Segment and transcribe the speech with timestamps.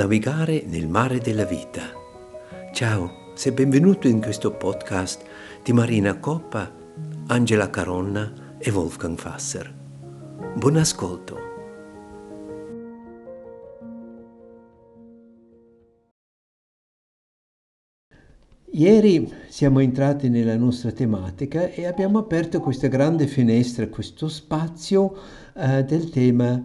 [0.00, 1.82] Navigare nel mare della vita.
[2.72, 5.22] Ciao, sei benvenuto in questo podcast
[5.62, 6.74] di Marina Coppa,
[7.26, 9.70] Angela Caronna e Wolfgang Fasser.
[10.56, 11.36] Buon ascolto.
[18.70, 25.14] Ieri siamo entrati nella nostra tematica e abbiamo aperto questa grande finestra, questo spazio
[25.54, 26.64] eh, del tema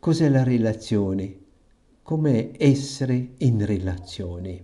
[0.00, 1.42] cos'è la relazione
[2.04, 4.62] come essere in relazioni.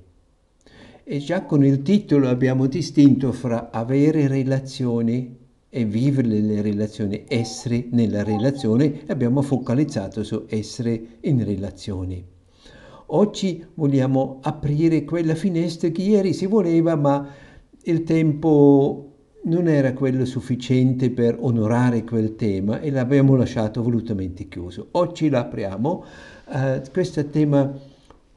[1.02, 5.38] E già con il titolo abbiamo distinto fra avere relazioni
[5.70, 12.22] e vivere le relazioni, essere nella relazione, e abbiamo focalizzato su essere in relazioni.
[13.06, 17.26] Oggi vogliamo aprire quella finestra che ieri si voleva, ma
[17.84, 19.06] il tempo
[19.44, 24.88] non era quello sufficiente per onorare quel tema e l'abbiamo lasciato volutamente chiuso.
[24.92, 26.04] Oggi l'apriamo
[26.50, 27.72] uh, questo tema.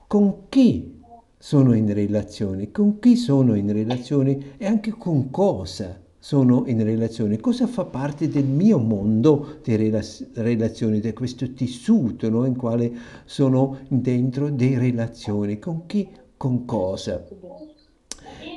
[0.07, 1.01] Con chi
[1.37, 4.55] sono in relazione, con chi sono in relazione?
[4.57, 11.01] E anche con cosa sono in relazione, cosa fa parte del mio mondo di relazioni,
[11.01, 12.93] di questo tessuto no, in quale
[13.25, 17.27] sono dentro di relazioni, con chi, con cosa.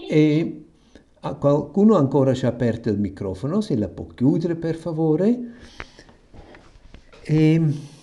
[0.08, 0.64] E
[1.40, 5.38] qualcuno ancora ci ha aperto il microfono, se la può chiudere per favore.
[7.22, 7.94] E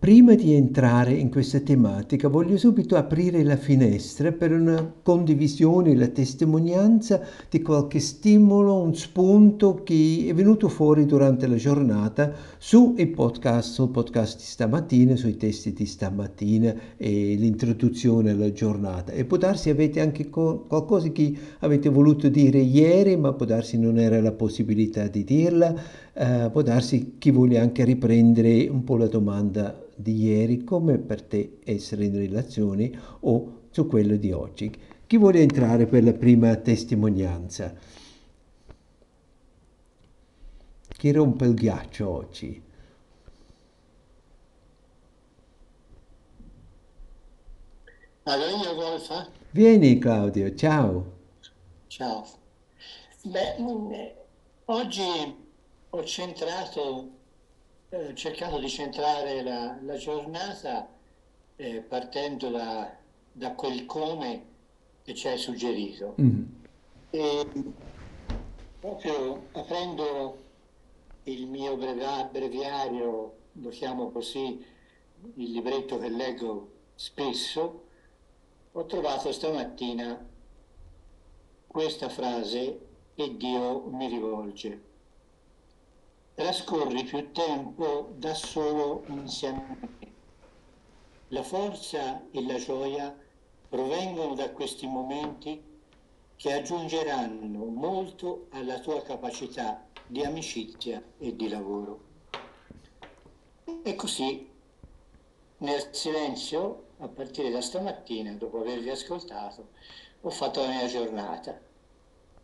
[0.00, 6.06] Prima di entrare in questa tematica voglio subito aprire la finestra per una condivisione, la
[6.06, 7.20] testimonianza
[7.50, 13.90] di qualche stimolo, un spunto che è venuto fuori durante la giornata sui podcast, sul
[13.90, 19.12] podcast di stamattina, sui testi di stamattina e l'introduzione alla giornata.
[19.12, 23.98] E può darsi avete anche qualcosa che avete voluto dire ieri, ma può darsi non
[23.98, 29.06] era la possibilità di dirla, uh, può darsi chi vuole anche riprendere un po' la
[29.06, 32.90] domanda di ieri come per te essere in relazione
[33.20, 34.72] o su quello di oggi.
[35.06, 37.74] Chi vuole entrare per la prima testimonianza?
[40.88, 42.62] Chi rompe il ghiaccio oggi?
[48.24, 49.28] Allora io Golfa?
[49.50, 51.18] Vieni Claudio, ciao.
[51.88, 52.24] Ciao.
[53.24, 53.92] Beh, mm,
[54.66, 55.02] oggi
[55.90, 57.08] ho centrato
[57.88, 60.88] eh, cercando di centrare la, la giornata
[61.56, 62.96] eh, partendo da,
[63.32, 64.44] da, quel come
[65.02, 66.14] che ci hai suggerito.
[66.20, 66.44] Mm.
[67.10, 67.46] E
[68.78, 70.38] proprio aprendo
[71.24, 74.64] il mio breviario, lo chiamo così,
[75.34, 77.84] il libretto che leggo spesso,
[78.72, 80.28] ho trovato stamattina
[81.66, 82.86] questa frase
[83.16, 84.88] che Dio mi rivolge
[86.40, 90.12] trascorri più tempo da solo insieme a me.
[91.28, 93.14] La forza e la gioia
[93.68, 95.62] provengono da questi momenti
[96.36, 102.00] che aggiungeranno molto alla tua capacità di amicizia e di lavoro.
[103.82, 104.48] E così,
[105.58, 109.68] nel silenzio, a partire da stamattina, dopo avervi ascoltato,
[110.22, 111.60] ho fatto la mia giornata.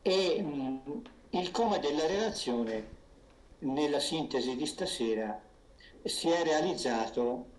[0.03, 0.99] E mh, mm,
[1.31, 2.96] il come della relazione
[3.61, 5.41] nella sintesi di stasera
[6.03, 7.55] si è realizzato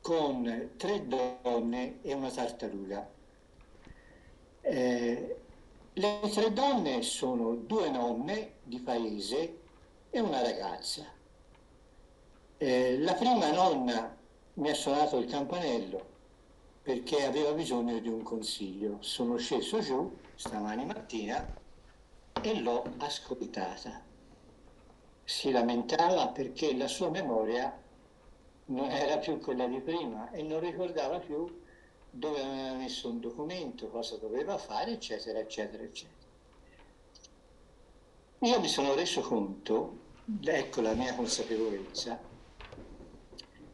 [0.00, 3.08] con tre donne e una tartaruga.
[4.60, 5.36] Eh,
[5.92, 9.58] le tre donne sono due nonne di paese
[10.10, 11.04] e una ragazza.
[12.56, 14.16] Eh, la prima nonna
[14.54, 16.16] mi ha suonato il campanello
[16.82, 18.96] perché aveva bisogno di un consiglio.
[19.00, 21.46] Sono sceso giù stamani mattina
[22.40, 24.07] e l'ho ascoltata
[25.28, 27.78] si lamentava perché la sua memoria
[28.66, 31.64] non era più quella di prima e non ricordava più
[32.10, 36.26] dove aveva messo un documento, cosa doveva fare, eccetera, eccetera, eccetera.
[38.38, 39.98] Io mi sono reso conto,
[40.42, 42.18] ecco la mia consapevolezza,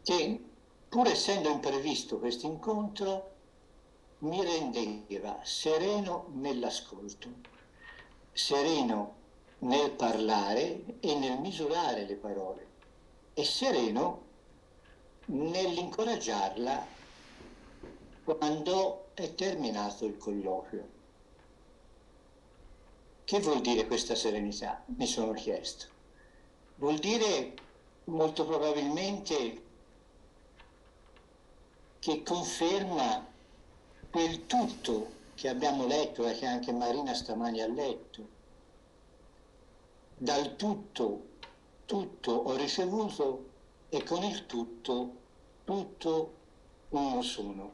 [0.03, 0.45] che
[0.89, 3.31] pur essendo imprevisto questo incontro,
[4.19, 7.29] mi rendeva sereno nell'ascolto,
[8.33, 9.23] sereno
[9.65, 12.67] nel parlare e nel misurare le parole
[13.35, 14.23] e sereno
[15.27, 16.87] nell'incoraggiarla
[18.25, 20.93] quando è terminato il colloquio.
[23.25, 24.83] Che vuol dire questa serenità?
[24.87, 25.87] Mi sono chiesto.
[26.77, 27.55] Vuol dire
[28.05, 29.63] molto probabilmente
[32.01, 33.27] che conferma
[34.11, 38.29] quel tutto che abbiamo letto e che anche Marina stamani ha letto,
[40.17, 41.29] dal tutto,
[41.85, 43.51] tutto ho ricevuto
[43.89, 45.23] e con il tutto
[45.65, 46.35] tutto
[46.91, 47.73] uno sono.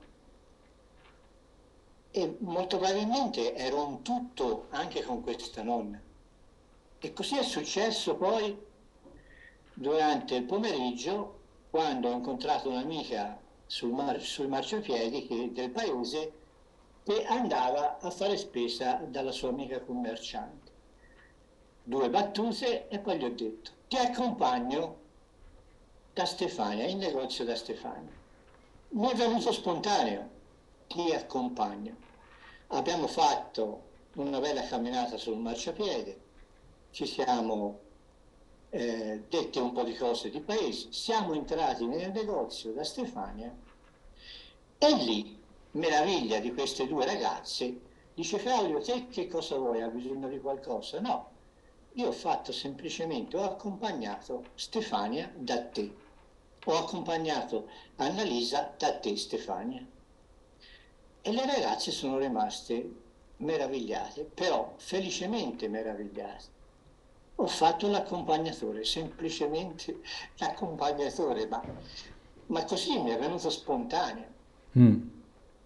[2.13, 6.01] E molto probabilmente ero un tutto anche con questa nonna.
[6.99, 8.57] E così è successo poi
[9.75, 11.39] durante il pomeriggio
[11.71, 16.33] quando ho incontrato un'amica sul mar- sui marciapiedi che, del paese
[17.05, 20.60] che andava a fare spesa dalla sua amica commerciante.
[21.83, 24.99] Due battute e poi gli ho detto ti accompagno
[26.13, 28.13] da Stefania, in negozio da Stefania.
[28.91, 30.29] Mi è venuto spontaneo,
[30.87, 31.97] ti accompagno.
[32.69, 33.83] Abbiamo fatto
[34.15, 36.21] una bella camminata sul marciapiede,
[36.91, 37.79] ci siamo
[38.71, 43.53] eh, dette un po' di cose di paese, siamo entrati nel negozio da Stefania
[44.79, 45.39] e lì,
[45.73, 47.81] meraviglia di queste due ragazze,
[48.15, 49.83] dice Claudio, te che cosa vuoi?
[49.83, 51.01] Hai bisogno di qualcosa?
[51.01, 51.30] No,
[52.01, 55.95] io ho fatto semplicemente, ho accompagnato Stefania da te,
[56.65, 59.85] ho accompagnato Annalisa da te Stefania.
[61.23, 62.91] E le ragazze sono rimaste
[63.37, 66.59] meravigliate, però felicemente meravigliate.
[67.37, 70.01] Ho fatto l'accompagnatore, semplicemente
[70.39, 71.63] l'accompagnatore, ma,
[72.47, 74.39] ma, così mi è venuto spontaneo.
[74.79, 75.09] Mm.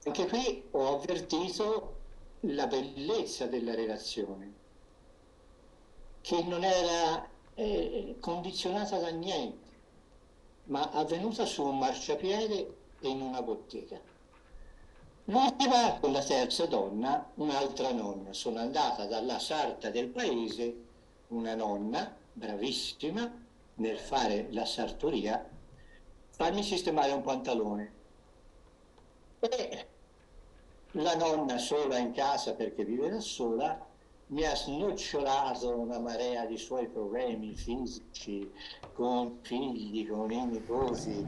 [0.04, 1.92] Anche qui ho avvertito
[2.40, 4.53] la bellezza della relazione
[6.24, 9.68] che non era eh, condizionata da niente,
[10.64, 14.00] ma avvenuta su un marciapiede e in una bottega.
[15.24, 18.32] L'ultima, con la terza donna, un'altra nonna.
[18.32, 20.74] Sono andata dalla sarta del paese,
[21.28, 23.30] una nonna bravissima
[23.74, 25.46] nel fare la sartoria,
[26.30, 27.92] farmi sistemare un pantalone.
[29.40, 29.86] E
[30.92, 33.92] la nonna sola in casa perché vive da sola
[34.28, 38.50] mi ha snocciolato una marea di suoi problemi fisici,
[38.92, 41.26] con figli, con i nipoti,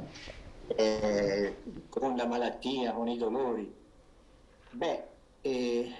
[0.68, 1.56] eh,
[1.88, 3.74] con la malattia, con i dolori.
[4.70, 5.04] Beh,
[5.42, 5.92] eh,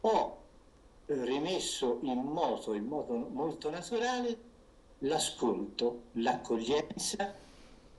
[0.00, 0.36] ho
[1.06, 4.50] rimesso in moto, in modo molto naturale,
[4.98, 7.34] l'ascolto, l'accoglienza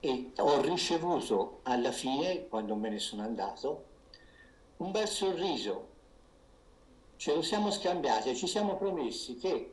[0.00, 3.84] e ho ricevuto alla fine, quando me ne sono andato,
[4.78, 5.92] un bel sorriso
[7.24, 9.72] ce lo siamo scambiati e ci siamo promessi che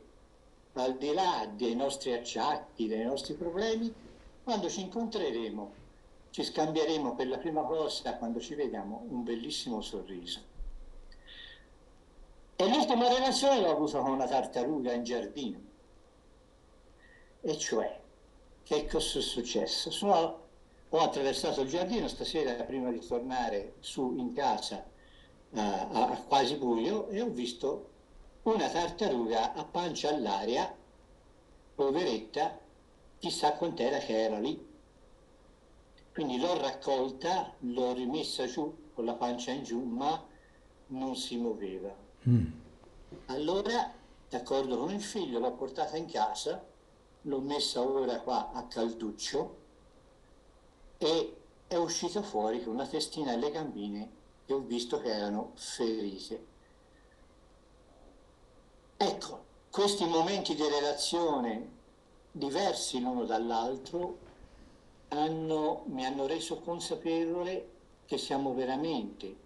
[0.72, 3.92] al di là dei nostri acciacchi, dei nostri problemi,
[4.42, 5.72] quando ci incontreremo
[6.30, 10.40] ci scambieremo per la prima volta quando ci vediamo un bellissimo sorriso.
[12.56, 15.60] E l'ultima relazione l'ho avuta con una tartaruga in giardino.
[17.42, 18.00] E cioè,
[18.62, 19.90] che cosa è successo?
[19.90, 20.40] Sono,
[20.88, 24.88] ho attraversato il giardino stasera prima di tornare su in casa
[25.54, 27.90] a, a quasi buio e ho visto
[28.42, 30.74] una tartaruga a pancia all'aria,
[31.74, 32.58] poveretta,
[33.18, 34.70] chissà quant'era che era lì.
[36.12, 40.22] Quindi l'ho raccolta, l'ho rimessa giù con la pancia in giù, ma
[40.88, 41.94] non si muoveva.
[42.28, 42.46] Mm.
[43.26, 43.92] Allora,
[44.28, 46.64] d'accordo con il figlio, l'ho portata in casa,
[47.22, 49.60] l'ho messa ora qua a calduccio
[50.98, 51.36] e
[51.68, 54.20] è uscita fuori con una testina e le gambine
[54.52, 56.46] ho visto che erano ferite.
[58.96, 61.70] Ecco, questi momenti di relazione
[62.30, 64.18] diversi l'uno dall'altro
[65.08, 67.70] hanno, mi hanno reso consapevole
[68.06, 69.36] che siamo veramente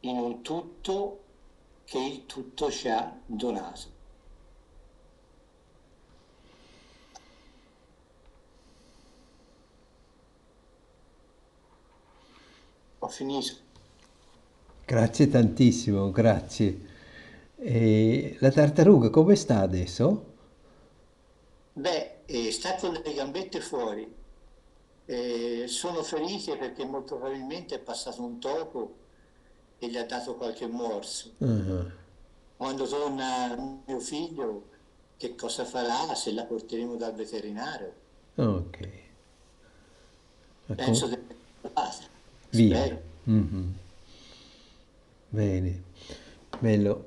[0.00, 1.24] in un tutto
[1.84, 3.98] che il tutto ci ha donato.
[13.00, 13.69] Ho finito.
[14.90, 16.80] Grazie tantissimo, grazie.
[17.54, 20.24] E la tartaruga come sta adesso?
[21.74, 24.12] Beh, eh, sta con le gambette fuori.
[25.04, 28.96] Eh, sono ferite perché molto probabilmente è passato un topo
[29.78, 31.34] e gli ha dato qualche morso.
[31.38, 31.88] Uh-huh.
[32.56, 34.64] Quando torna mio figlio,
[35.16, 37.92] che cosa farà se la porteremo dal veterinario?
[38.34, 38.88] Ok.
[40.74, 41.22] Penso che
[42.50, 43.00] Via.
[43.28, 43.68] Mm-hmm.
[45.32, 45.82] Bene,
[46.58, 47.06] bello.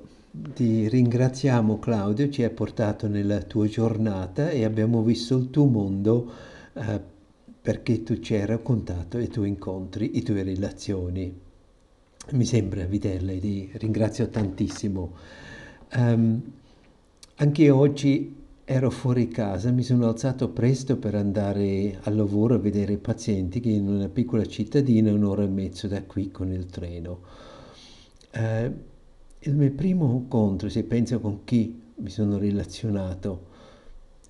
[0.54, 6.32] Ti ringraziamo Claudio, ci hai portato nella tua giornata e abbiamo visto il tuo mondo
[6.72, 7.00] eh,
[7.60, 11.38] perché tu ci hai raccontato i tuoi incontri, le tue relazioni.
[12.30, 15.12] Mi sembra vederle, ti ringrazio tantissimo.
[15.94, 16.42] Um,
[17.36, 22.94] anche oggi ero fuori casa, mi sono alzato presto per andare al lavoro a vedere
[22.94, 27.43] i pazienti che in una piccola cittadina un'ora e mezzo da qui con il treno.
[28.36, 28.72] Eh,
[29.46, 33.52] il mio primo incontro, se penso con chi mi sono relazionato,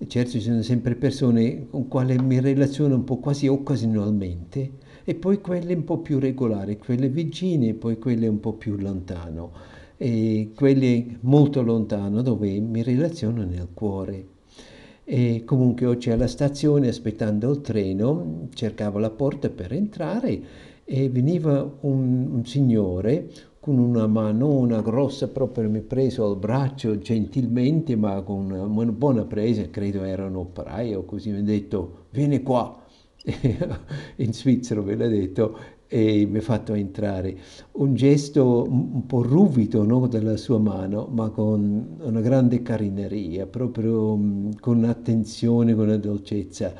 [0.05, 4.71] certo ci sono sempre persone con quali mi relaziono un po' quasi occasionalmente
[5.03, 8.75] e poi quelle un po' più regolari, quelle vicine e poi quelle un po' più
[8.75, 9.51] lontano
[9.97, 14.27] e quelle molto lontano dove mi relaziono nel cuore.
[15.03, 20.41] E comunque oggi alla stazione aspettando il treno cercavo la porta per entrare
[20.83, 23.29] e veniva un, un signore
[23.65, 29.25] con una manona grossa proprio mi ha preso al braccio gentilmente ma con una buona
[29.25, 32.79] presa, credo era un operaio, così mi ha detto vieni qua,
[34.17, 35.57] in svizzero ve l'ha detto
[35.87, 37.37] e mi ha fatto entrare.
[37.71, 44.15] Un gesto un po' ruvido no, dalla sua mano, ma con una grande carineria, proprio
[44.15, 46.71] mm, con attenzione, con una dolcezza.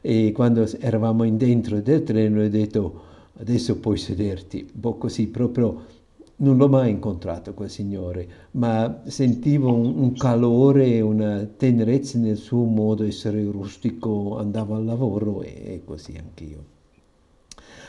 [0.00, 3.02] E quando eravamo dentro del treno, ho detto
[3.40, 5.98] adesso puoi sederti, un po' così, proprio
[6.40, 12.64] non l'ho mai incontrato quel signore, ma sentivo un, un calore, una tenerezza nel suo
[12.64, 16.78] modo di essere rustico, andavo al lavoro e, e così anch'io.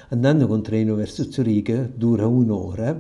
[0.10, 3.00] Andando con treno verso Zurigo, dura un'ora,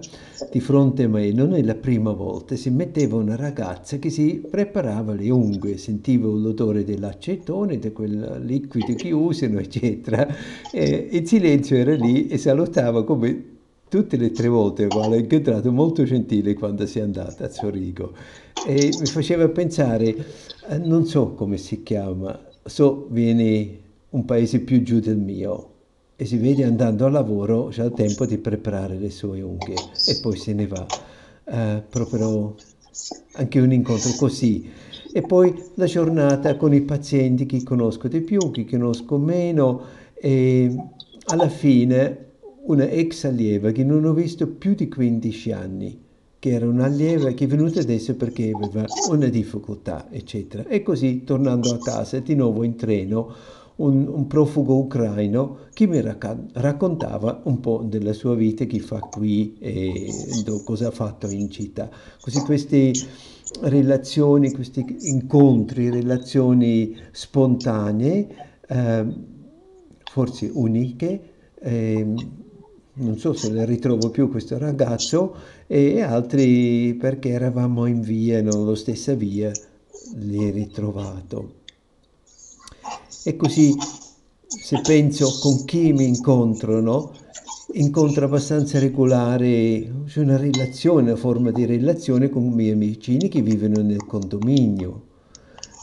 [0.49, 4.41] di fronte a me, non è la prima volta, si metteva una ragazza che si
[4.49, 10.25] preparava le unghie, sentivo l'odore dell'acetone, di quel liquido che usano, eccetera.
[10.71, 13.50] E il silenzio era lì e salutava come
[13.91, 18.13] tutte le tre volte quale ho incontrato, molto gentile quando si è andata a Zurigo.
[18.65, 20.15] E mi faceva pensare,
[20.69, 23.79] eh, non so come si chiama, so viene
[24.11, 25.71] un paese più giù del mio,
[26.15, 29.75] e si vede andando al lavoro, c'ha il tempo di preparare le sue unghie
[30.07, 30.85] e poi se ne va.
[31.43, 32.55] Uh, proprio
[33.33, 34.69] anche un incontro così.
[35.11, 39.81] E poi la giornata con i pazienti, chi conosco di più, chi conosco meno,
[40.13, 40.73] e
[41.25, 42.29] alla fine
[42.65, 45.99] una ex allieva che non ho visto più di 15 anni,
[46.37, 50.67] che era un'allieva che è venuta adesso perché aveva una difficoltà, eccetera.
[50.67, 53.33] E così, tornando a casa, di nuovo in treno,
[53.75, 59.57] un, un profugo ucraino che mi raccontava un po' della sua vita, chi fa qui
[59.59, 60.11] e
[60.63, 61.89] cosa ha fatto in città.
[62.19, 62.91] Così queste
[63.61, 68.27] relazioni, questi incontri, relazioni spontanee,
[68.67, 69.05] eh,
[70.03, 71.21] forse uniche,
[71.59, 72.13] eh,
[72.93, 75.35] non so se le ritrovo più questo ragazzo
[75.67, 79.51] e altri perché eravamo in via, non la stessa via,
[80.15, 81.59] li ritrovato.
[83.23, 83.73] E così
[84.45, 87.13] se penso con chi mi incontro,
[87.73, 93.41] incontro abbastanza regolare, c'è una relazione, una forma di relazione con i miei vicini che
[93.41, 95.09] vivono nel condominio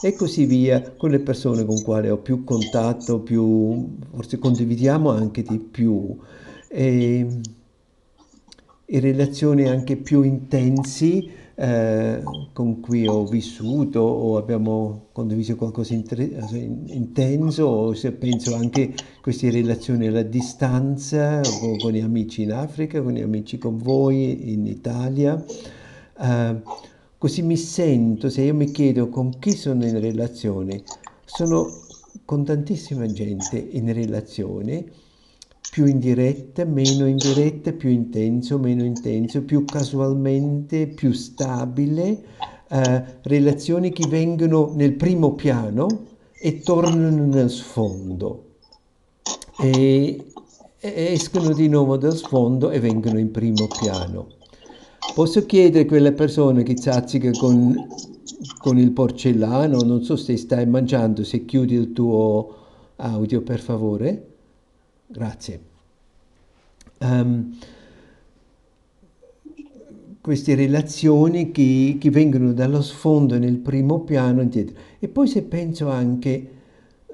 [0.01, 5.41] e così via con le persone con quali ho più contatto, più, forse condividiamo anche
[5.41, 6.15] di più
[6.69, 7.27] e,
[8.85, 12.21] e relazioni anche più intensi eh,
[12.53, 16.05] con cui ho vissuto o abbiamo condiviso qualcosa in,
[16.85, 22.53] intenso o se penso anche a queste relazioni alla distanza con, con, gli amici in
[22.53, 25.43] Africa, con gli amici con voi in Italia.
[26.17, 26.61] Eh,
[27.17, 30.83] così mi sento, se io mi chiedo con chi sono in relazione,
[31.25, 31.67] sono
[32.23, 34.85] con tantissima gente in relazione
[35.71, 42.23] più indiretta, meno indiretta, più intenso, meno intenso, più casualmente, più stabile,
[42.69, 45.87] eh, relazioni che vengono nel primo piano
[46.33, 48.45] e tornano nel sfondo
[49.59, 50.25] e,
[50.79, 54.27] e escono di nuovo dal sfondo e vengono in primo piano.
[55.13, 57.75] Posso chiedere a quella persona che zazzica con,
[58.57, 62.55] con il porcellano, non so se stai mangiando, se chiudi il tuo
[62.95, 64.28] audio per favore?
[65.11, 65.59] Grazie.
[66.99, 67.57] Um,
[70.21, 74.75] queste relazioni che, che, vengono dallo sfondo nel primo piano indietro.
[74.99, 76.47] E poi se penso anche,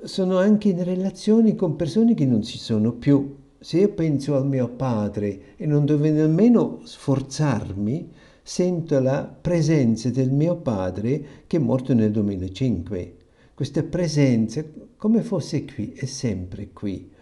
[0.03, 3.33] sono anche in relazioni con persone che non ci sono più.
[3.59, 8.11] Se io penso al mio padre e non devo nemmeno sforzarmi,
[8.43, 13.15] sento la presenza del mio padre che è morto nel 2005.
[13.53, 14.65] Questa presenza,
[14.97, 17.13] come fosse qui, è sempre qui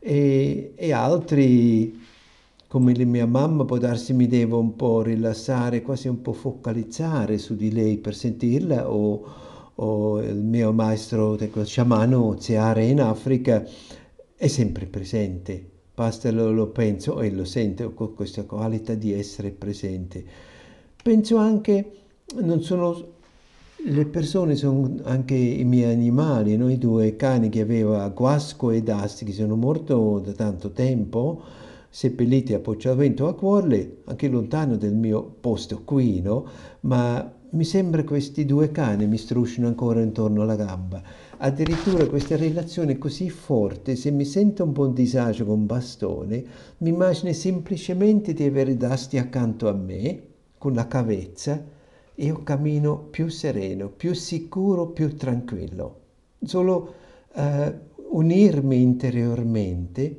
[0.00, 1.98] e, e altri
[2.66, 7.36] come la mia mamma può darsi mi devo un po' rilassare, quasi un po' focalizzare
[7.36, 9.24] su di lei per sentirla o,
[9.74, 13.66] o il mio maestro, quel sciamano Zeare in Africa
[14.36, 19.50] è sempre presente, basta lo, lo penso e lo sento con questa qualità di essere
[19.50, 20.24] presente.
[21.02, 21.90] Penso anche,
[22.40, 23.18] non sono
[23.84, 29.24] le persone sono anche i miei animali, i due cani che avevo, Guasco e Dasti,
[29.24, 31.42] che sono morti da tanto tempo,
[31.88, 36.46] seppelliti a Pocciavento a Cuorle, anche lontano del mio posto qui, no?
[36.80, 41.02] ma mi sembra questi due cani mi strusciano ancora intorno alla gamba.
[41.38, 46.44] Addirittura questa relazione così forte, se mi sento un po' in disagio con bastone,
[46.78, 50.22] mi immagino semplicemente di avere Dasti accanto a me,
[50.58, 51.78] con la cavezza,
[52.24, 55.98] io cammino più sereno, più sicuro, più tranquillo.
[56.42, 56.94] Solo
[57.34, 57.72] uh,
[58.10, 60.18] unirmi interiormente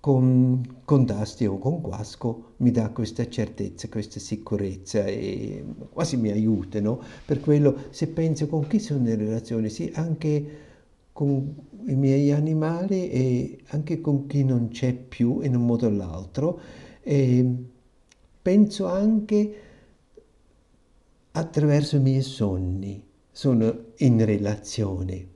[0.00, 6.30] con, con Dasti o con Quasco mi dà questa certezza, questa sicurezza e quasi mi
[6.30, 7.00] aiuta, no?
[7.24, 10.46] Per quello se penso con chi sono in relazione, sì, anche
[11.12, 11.54] con
[11.86, 16.60] i miei animali e anche con chi non c'è più in un modo o l'altro,
[17.02, 17.54] e
[18.40, 19.54] penso anche
[21.32, 25.30] attraverso i miei sogni, sono in relazione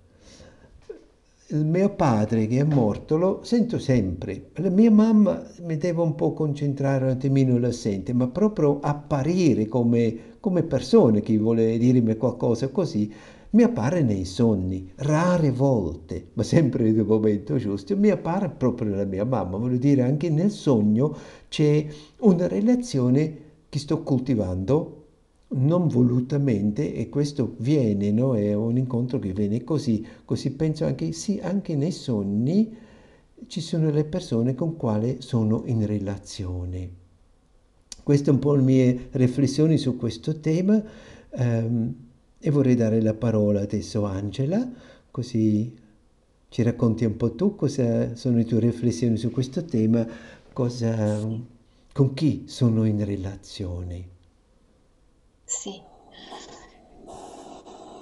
[1.51, 4.51] il mio padre che è morto lo sento sempre.
[4.55, 10.17] La mia mamma mi deve un po' concentrare un attimino l'assente, ma proprio apparire come,
[10.41, 13.13] come persona che vuole dirmi qualcosa così,
[13.51, 19.05] mi appare nei sogni, rare volte, ma sempre nel momento giusto, mi appare proprio la
[19.05, 19.57] mia mamma.
[19.57, 21.17] Voglio dire, anche nel sogno
[21.49, 21.87] c'è
[22.21, 24.96] una relazione che sto coltivando
[25.49, 28.37] non volutamente e questo viene, no?
[28.37, 32.77] è un incontro che viene così, così penso anche, sì, anche nei sogni
[33.47, 37.05] ci sono le persone con quali sono in relazione.
[38.03, 40.83] Queste un po' le mie riflessioni su questo tema
[41.31, 41.95] ehm,
[42.39, 44.69] e vorrei dare la parola adesso a Angela,
[45.11, 45.75] così
[46.49, 50.07] ci racconti un po' tu cosa sono le tue riflessioni su questo tema,
[50.53, 51.21] cosa,
[51.93, 54.15] con chi sono in relazione.
[55.49, 55.81] Sì,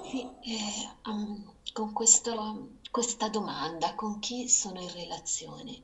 [0.09, 5.83] sì, eh, um, con questo, questa domanda, con chi sono in relazione?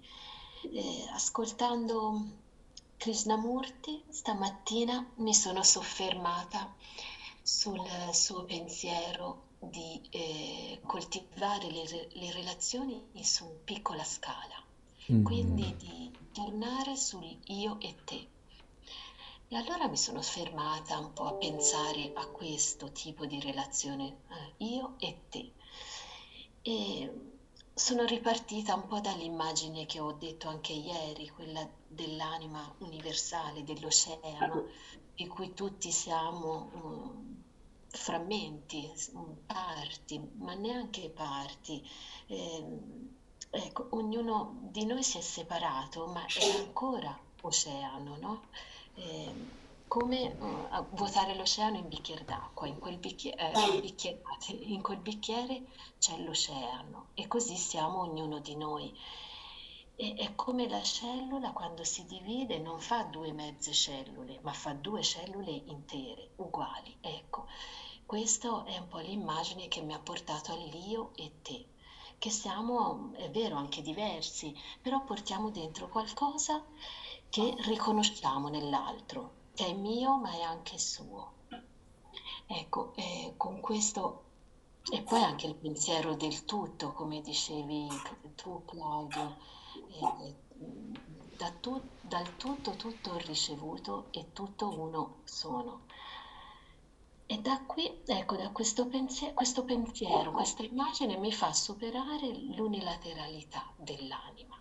[0.73, 2.23] Eh, ascoltando
[2.97, 6.75] Krishnamurti stamattina mi sono soffermata
[7.43, 14.65] sul suo pensiero di eh, coltivare le, le, relazioni su piccola scala,
[15.13, 15.25] mm.
[15.25, 18.29] quindi di tornare sul io e te
[19.53, 24.65] e allora mi sono fermata un po' a pensare a questo tipo di relazione, eh,
[24.65, 25.53] io e te.
[26.63, 27.13] E
[27.75, 34.69] sono ripartita un po' dall'immagine che ho detto anche ieri, quella dell'anima universale, dell'oceano,
[35.17, 37.43] di cui tutti siamo um,
[37.89, 38.89] frammenti,
[39.47, 41.85] parti, ma neanche parti.
[42.29, 42.79] Eh,
[43.51, 48.43] ecco, ognuno di noi si è separato, ma è ancora oceano, no?
[48.95, 49.35] Eh,
[49.91, 55.65] come uh, vuotare l'oceano in bicchiere d'acqua, in quel bicchiere, eh, bicchiere, in quel bicchiere
[55.99, 58.97] c'è l'oceano e così siamo ognuno di noi.
[59.97, 64.75] E, è come la cellula quando si divide non fa due mezze cellule, ma fa
[64.75, 66.97] due cellule intere, uguali.
[67.01, 67.49] Ecco,
[68.07, 71.67] questa è un po' l'immagine che mi ha portato all'io e te
[72.21, 76.63] che siamo, è vero, anche diversi, però portiamo dentro qualcosa
[77.31, 81.35] che riconosciamo nell'altro, che è mio ma è anche suo.
[82.47, 84.25] Ecco, eh, con questo,
[84.93, 87.89] e poi anche il pensiero del tutto, come dicevi
[88.35, 89.37] tu Claudio,
[89.89, 90.35] eh,
[91.37, 95.83] da tu, dal tutto tutto ricevuto e tutto uno sono.
[97.27, 103.73] E da qui, ecco, da questo pensiero, questo pensiero, questa immagine mi fa superare l'unilateralità
[103.77, 104.61] dell'anima.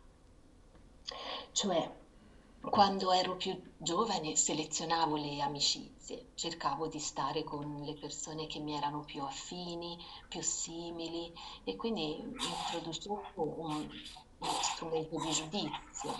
[1.51, 1.98] Cioè,
[2.69, 8.75] quando ero più giovane selezionavo le amicizie, cercavo di stare con le persone che mi
[8.75, 13.89] erano più affini, più simili e quindi introducevo un,
[14.37, 16.15] uno strumento di giudizio.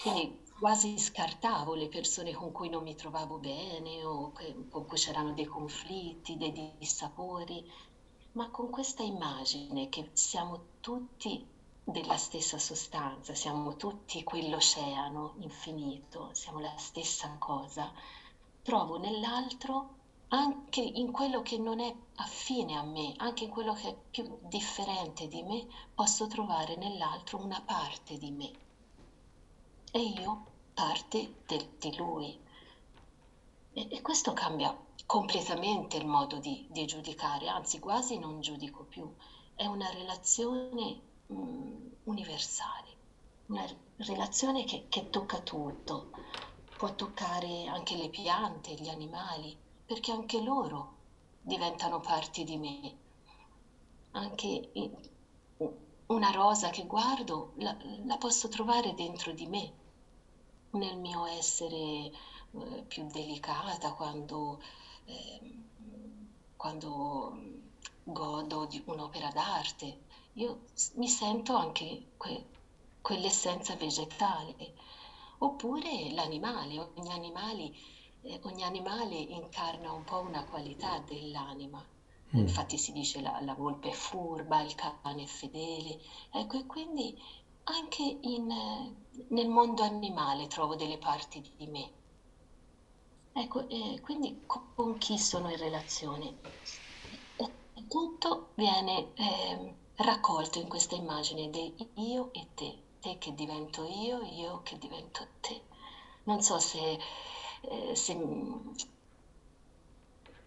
[0.00, 4.32] Quindi quasi scartavo le persone con cui non mi trovavo bene o
[4.70, 7.64] con cui c'erano dei conflitti, dei dissapori,
[8.32, 11.54] ma con questa immagine che siamo tutti
[11.88, 17.92] della stessa sostanza, siamo tutti quell'oceano infinito, siamo la stessa cosa,
[18.62, 19.94] trovo nell'altro,
[20.28, 24.36] anche in quello che non è affine a me, anche in quello che è più
[24.42, 28.50] differente di me, posso trovare nell'altro una parte di me.
[29.92, 30.44] E io
[30.74, 32.36] parte del, di lui.
[33.74, 39.08] E, e, questo cambia completamente il modo di, di giudicare, anzi quasi non giudico più.
[39.54, 42.96] È una relazione mh, mm, universali,
[43.46, 43.66] una
[43.98, 46.10] relazione che, che tocca tutto,
[46.76, 50.94] può toccare anche le piante, gli animali, perché anche loro
[51.40, 52.96] diventano parti di me.
[54.12, 54.70] Anche
[56.06, 59.72] una rosa che guardo la, la posso trovare dentro di me,
[60.70, 61.76] nel mio essere
[62.50, 64.60] eh, più delicata, quando
[65.06, 65.64] eh,
[66.56, 67.38] quando
[68.02, 69.98] godo di un'opera d'arte,
[70.38, 72.46] io mi sento anche que-
[73.00, 74.74] quell'essenza vegetale.
[75.38, 77.70] Oppure l'animale, ogni animale,
[78.22, 81.84] eh, ogni animale incarna un po' una qualità dell'anima.
[82.34, 82.38] Mm.
[82.38, 86.00] Infatti si dice la, la, volpe è furba, il cane è fedele.
[86.32, 87.16] Ecco, e quindi
[87.64, 88.46] anche in,
[89.28, 91.92] nel mondo animale trovo delle parti di me.
[93.32, 96.38] Ecco, eh, quindi con chi sono in relazione?
[97.36, 103.84] E tutto viene eh, raccolto in questa immagine di io e te, te che divento
[103.84, 105.62] io, io che divento te.
[106.24, 106.98] Non so se,
[107.62, 108.14] eh, se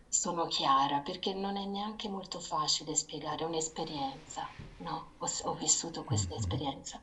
[0.08, 5.12] sono chiara, perché non è neanche molto facile spiegare un'esperienza, no?
[5.20, 6.40] Ho, ho vissuto questa mm-hmm.
[6.40, 7.00] esperienza.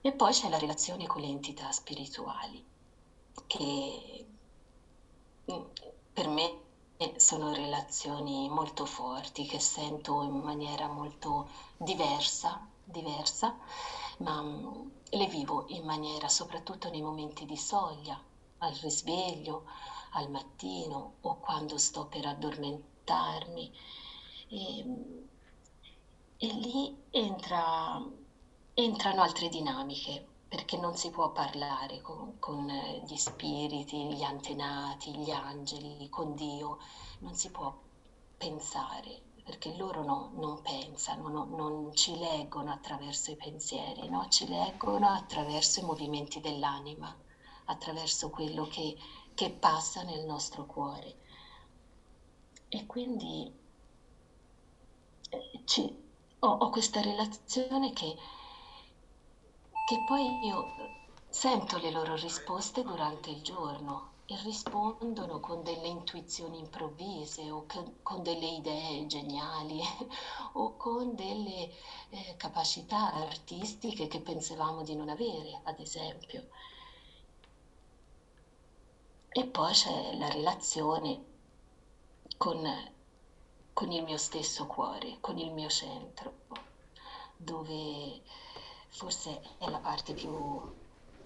[0.00, 2.64] E poi c'è la relazione con le entità spirituali,
[3.46, 4.26] che
[5.50, 5.62] mm,
[6.12, 6.60] per me
[7.16, 13.56] sono relazioni molto forti, che sento in maniera molto diversa, diversa
[14.18, 18.20] ma mm, le vivo in maniera soprattutto nei momenti di soglia,
[18.58, 19.64] al risveglio,
[20.12, 23.72] al mattino o quando sto per addormentarmi.
[24.48, 24.84] E,
[26.38, 28.00] e lì entra,
[28.74, 32.66] entrano altre dinamiche perché non si può parlare con, con,
[33.06, 36.78] gli spiriti, gli antenati, gli angeli, con Dio,
[37.20, 37.74] non si può
[38.36, 44.28] pensare perché loro no, non pensano, no, non ci leggono attraverso i pensieri, no?
[44.28, 47.16] ci leggono attraverso i movimenti dell'anima,
[47.64, 48.96] attraverso quello che
[49.34, 51.16] che passa nel nostro cuore.
[52.68, 53.52] E quindi
[55.30, 55.94] eh, ci,
[56.38, 58.16] ho, ho, questa relazione che,
[59.92, 60.72] che poi io
[61.28, 67.96] sento le loro risposte durante il giorno e rispondono con delle intuizioni improvvise o che,
[68.02, 69.82] con delle idee geniali
[70.54, 71.70] o con delle
[72.08, 76.48] eh, capacità artistiche che pensavamo di non avere, ad esempio.
[79.28, 81.24] E poi c'è la relazione
[82.38, 82.66] con,
[83.74, 86.32] con il mio stesso cuore, con il mio centro,
[87.36, 88.22] dove
[88.92, 90.30] forse è la parte più,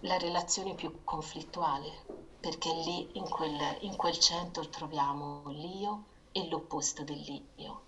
[0.00, 2.04] la relazione più conflittuale,
[2.40, 7.84] perché lì in quel, in quel centro troviamo l'io e l'opposto dell'io.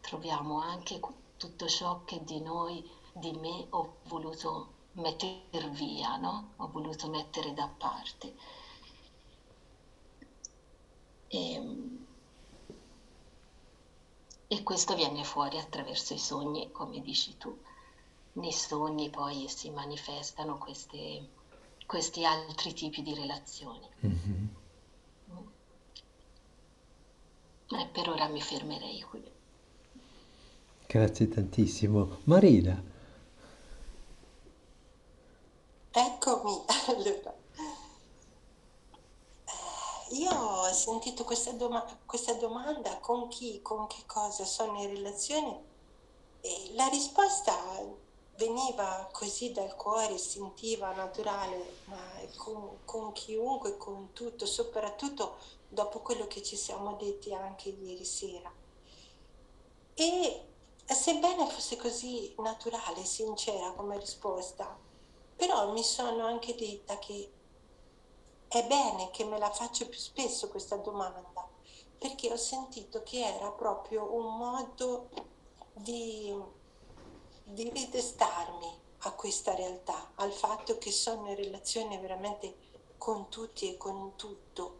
[0.00, 1.00] Troviamo anche
[1.36, 6.52] tutto ciò che di noi, di me ho voluto mettere via, no?
[6.56, 8.34] Ho voluto mettere da parte
[11.32, 12.06] e, ehm,
[14.48, 17.58] e questo viene fuori attraverso i sogni, come dici tu.
[18.34, 21.28] Nei sogni poi si manifestano queste,
[21.86, 23.88] questi altri tipi di relazioni.
[24.06, 24.46] Mm-hmm.
[27.68, 29.22] E per ora mi fermerei qui.
[30.86, 32.18] Grazie tantissimo.
[32.24, 32.82] Marina.
[35.90, 37.40] Eccomi, allora
[40.12, 45.70] io ho sentito questa, doma- questa domanda con chi, con che cosa sono in relazione
[46.40, 47.52] e la risposta
[48.36, 52.00] veniva così dal cuore, sentiva naturale, ma
[52.36, 55.36] con, con, chiunque, con tutto, soprattutto
[55.68, 58.52] dopo quello che ci siamo detti anche ieri sera.
[59.94, 60.46] E
[60.84, 64.78] sebbene fosse così naturale, sincera come risposta,
[65.36, 67.30] però mi sono anche detta che
[68.48, 71.48] è bene che me la faccio più spesso questa domanda,
[71.98, 75.08] perché ho sentito che era proprio un modo
[75.72, 76.34] di,
[77.52, 82.54] di ridestarmi a questa realtà, al fatto che sono in relazione veramente
[82.98, 84.78] con tutti e con tutto.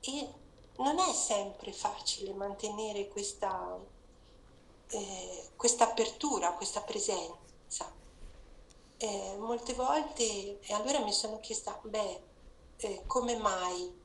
[0.00, 0.28] E
[0.76, 3.78] non è sempre facile mantenere questa,
[4.88, 7.92] eh, questa apertura, questa presenza.
[8.98, 12.20] Eh, molte volte, e allora mi sono chiesta, beh,
[12.76, 14.04] eh, come mai?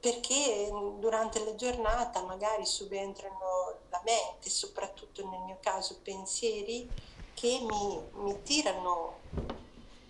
[0.00, 0.68] Perché
[0.98, 6.88] durante la giornata magari subentrano la mente, soprattutto nel mio caso pensieri
[7.34, 9.20] che mi, mi tirano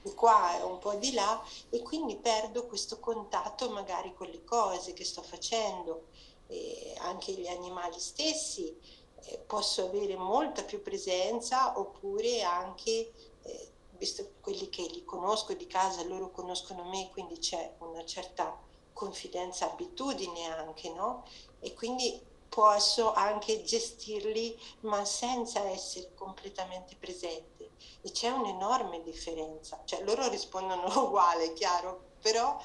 [0.02, 4.42] di qua e un po' di là e quindi perdo questo contatto magari con le
[4.44, 6.08] cose che sto facendo,
[6.48, 9.00] e anche gli animali stessi.
[9.24, 15.68] Eh, posso avere molta più presenza oppure anche eh, visto quelli che li conosco di
[15.68, 18.61] casa, loro conoscono me, quindi c'è una certa
[18.92, 21.24] confidenza, abitudine anche, no?
[21.61, 22.20] E quindi
[22.55, 27.71] posso anche gestirli ma senza essere completamente presente
[28.03, 32.61] e c'è un'enorme differenza, cioè loro rispondono uguale, chiaro, però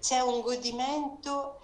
[0.00, 1.58] c'è un godimento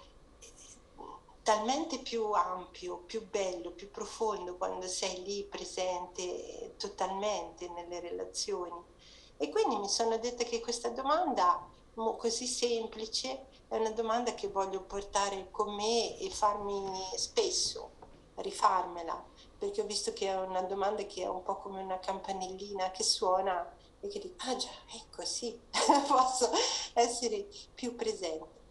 [1.41, 8.81] talmente più ampio, più bello, più profondo quando sei lì presente totalmente nelle relazioni.
[9.37, 11.65] E quindi mi sono detta che questa domanda
[12.17, 17.89] così semplice è una domanda che voglio portare con me e farmi spesso,
[18.35, 19.25] rifarmela,
[19.57, 23.01] perché ho visto che è una domanda che è un po' come una campanellina che
[23.01, 23.67] suona
[23.99, 25.59] e che dico, ah già, ecco sì,
[26.07, 26.51] posso
[26.93, 28.61] essere più presente.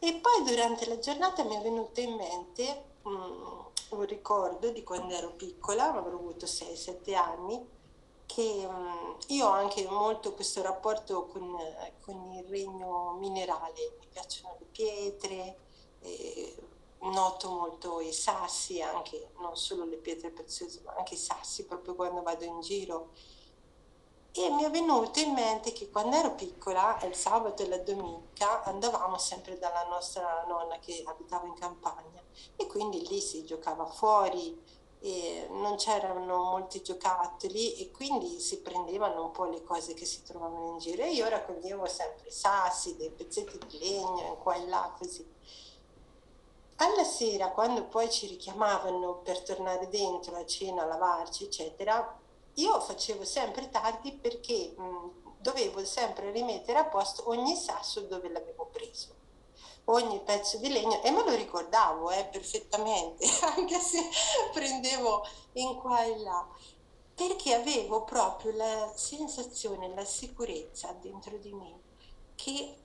[0.00, 5.14] E poi durante la giornata mi è venuto in mente um, un ricordo di quando
[5.14, 7.64] ero piccola, avrò avuto 6-7 anni,
[8.34, 11.56] che um, io ho anche molto questo rapporto con,
[12.00, 15.56] con, il regno minerale, mi piacciono le pietre,
[16.00, 16.56] eh,
[17.02, 21.94] noto molto i sassi, anche non solo le pietre preziose, ma anche i sassi proprio
[21.94, 23.10] quando vado in giro.
[24.32, 28.64] E mi è venuto in mente che quando ero piccola, il sabato e la domenica,
[28.64, 32.20] andavamo sempre dalla nostra nonna che abitava in campagna
[32.56, 34.60] e quindi lì si giocava fuori,
[35.50, 40.72] non c'erano molti giocattoli e quindi si prendevano un po' le cose che si trovavano
[40.72, 45.26] in giro e io raccoglievo sempre sassi, dei pezzetti di legno, qua e là, così.
[46.76, 52.18] Alla sera, quando poi ci richiamavano per tornare dentro a cena, a lavarci, eccetera,
[52.54, 58.68] io facevo sempre tardi perché mh, dovevo sempre rimettere a posto ogni sasso dove l'avevo
[58.72, 59.14] preso,
[59.86, 64.00] ogni pezzo di legno e me lo ricordavo eh, perfettamente, anche se
[64.52, 66.46] prendevo in qua e là,
[67.14, 71.80] perché avevo proprio la sensazione, la sicurezza dentro di me
[72.34, 72.76] che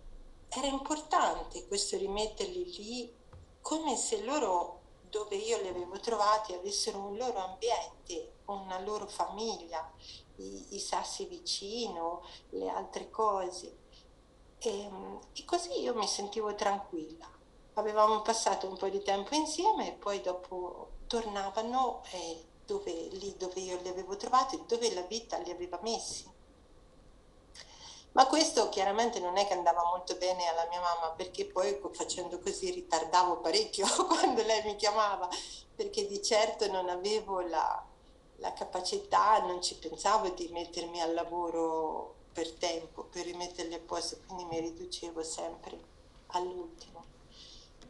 [0.50, 3.16] era importante questo rimetterli lì
[3.62, 4.78] come se loro
[5.10, 9.92] dove io li avevo trovati avessero un loro ambiente, una loro famiglia,
[10.38, 13.79] i, i sassi vicino, le altre cose.
[14.62, 14.90] E,
[15.34, 17.28] e così io mi sentivo tranquilla.
[17.76, 23.60] Avevamo passato un po' di tempo insieme e poi dopo tornavano eh, dove, lì dove
[23.62, 26.30] io li avevo trovati, dove la vita li aveva messi.
[28.12, 32.40] Ma questo chiaramente non è che andava molto bene alla mia mamma perché poi facendo
[32.40, 35.30] così ritardavo parecchio quando lei mi chiamava
[35.76, 37.86] perché di certo non avevo la,
[38.38, 44.18] la capacità, non ci pensavo di mettermi al lavoro per tempo, per rimetterli a posto,
[44.26, 45.80] quindi mi riducevo sempre
[46.28, 47.04] all'ultimo.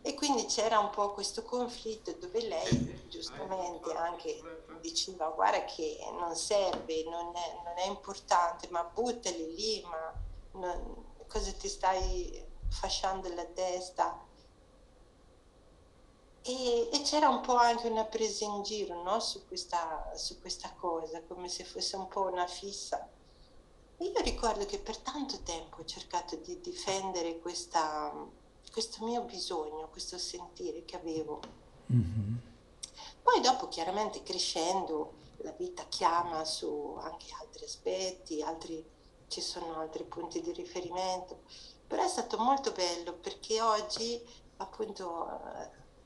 [0.02, 4.42] E quindi c'era un po' questo conflitto dove lei giustamente anche
[4.80, 10.14] diceva guarda che non serve, non è, non è importante, ma buttali lì, ma
[10.54, 14.26] non, cosa ti stai fasciando la testa?
[16.42, 19.20] E, e, c'era un po' anche una presa in giro no?
[19.20, 23.08] su, questa, su questa cosa, come se fosse un po' una fissa.
[24.02, 28.14] Io ricordo che per tanto tempo ho cercato di difendere questa,
[28.72, 31.42] questo mio bisogno, questo sentire che avevo.
[31.92, 32.36] Mm-hmm.
[33.22, 38.84] Poi dopo chiaramente crescendo la vita chiama su anche altri aspetti, altri,
[39.28, 41.42] ci sono altri punti di riferimento,
[41.86, 44.22] però è stato molto bello perché oggi
[44.58, 45.28] appunto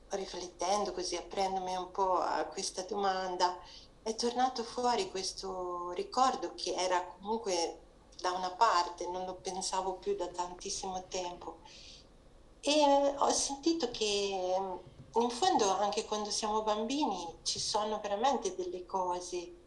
[0.08, 3.56] riflettendo così, aprendomi un po' a questa domanda,
[4.02, 7.82] è tornato fuori questo ricordo che era comunque
[8.20, 11.58] da una parte, non lo pensavo più da tantissimo tempo.
[12.60, 18.86] E ho sentito che mm, in fondo anche quando siamo bambini ci sono veramente delle
[18.86, 19.62] cose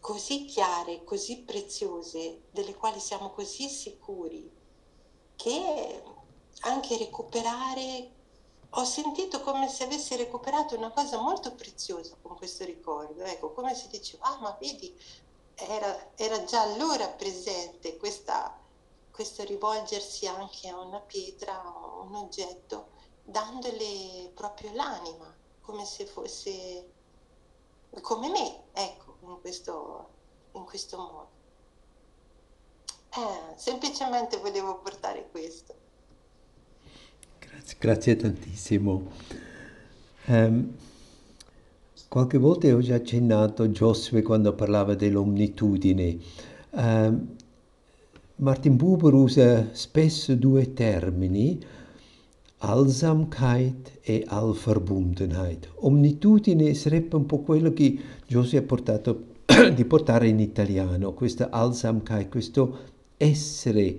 [0.00, 4.50] così chiare, così preziose, delle quali siamo così sicuri,
[5.36, 6.02] che
[6.60, 8.10] anche recuperare,
[8.70, 13.74] ho sentito come se avessi recuperato una cosa molto preziosa con questo ricordo, ecco, come
[13.74, 14.94] se dicevo, ah ma vedi,
[15.58, 18.56] era, era già allora presente questa
[19.18, 22.90] questo rivolgersi anche a una pietra, a un oggetto,
[23.24, 26.86] dandole proprio l'anima, come se fosse
[28.00, 30.08] come me, ecco, in questo,
[30.52, 31.28] in questo modo.
[33.10, 35.74] Eh, semplicemente volevo portare questo.
[37.40, 39.10] Grazie, grazie tantissimo.
[40.26, 40.76] Um,
[42.08, 46.16] qualche volta ho già accennato Josue quando parlava dell'omnitudine.
[46.70, 47.36] Um,
[48.36, 51.58] Martin Buber usa spesso due termini,
[52.58, 55.70] Allsamkeit e Allverbundenheit.
[55.80, 59.26] Omnitudine sarebbe un po' quello che Giose ha portato
[59.74, 62.78] di portare in italiano, questa Allsamkeit, questo
[63.16, 63.98] essere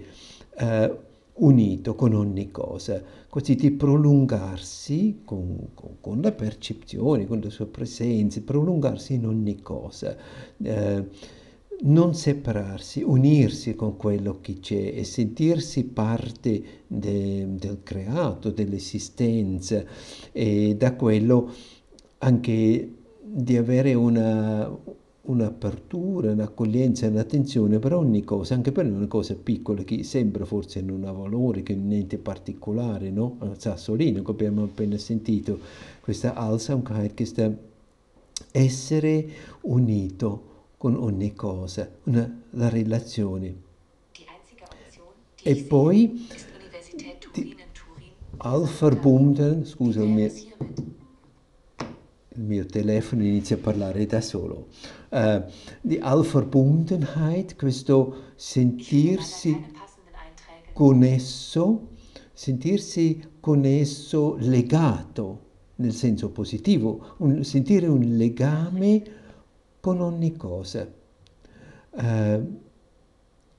[0.58, 0.98] uh,
[1.40, 7.68] unito con ogni cosa, così di prolungarsi con, con, con, la percezione, con la sua
[7.68, 10.16] presenza, prolungarsi in ogni cosa.
[10.58, 11.08] Uh,
[11.82, 19.82] non separarsi, unirsi con quello che c'è e sentirsi parte de, del creato, dell'esistenza
[20.34, 21.54] e da quello
[22.18, 24.70] anche di avere una,
[25.30, 31.04] un'apertura, un'accoglienza, un'attenzione per ogni cosa, anche per una cosa piccola che sembra forse non
[31.06, 33.38] ha valore, che niente particolare, no?
[33.58, 35.60] Sassolino, che abbiamo appena sentito,
[36.02, 37.56] questa Alsamkeit, questa
[38.52, 39.28] essere
[39.62, 43.68] unito con ogni cosa, una, la relazione.
[45.42, 46.28] E poi
[47.34, 47.56] die
[48.42, 50.32] Allverbunden, scusa, il mio,
[52.30, 54.68] il mio telefono inizia a parlare da solo.
[55.10, 55.44] Uh,
[55.82, 59.60] die Allverbundenheit, questo sentirsi
[60.74, 61.88] connesso,
[62.32, 69.04] sentirsi connesso, legato, nel senso positivo, un, sentire un legame
[69.80, 70.88] con ogni cosa.
[71.92, 72.58] Uh,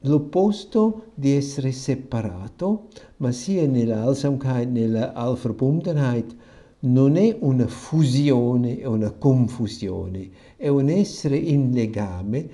[0.03, 6.37] l'opposto di essere separato, ma sia nella Allsamkeit, nella Allverbundenheit,
[6.81, 12.49] non è una fusione o una confusione, è un essere in legame,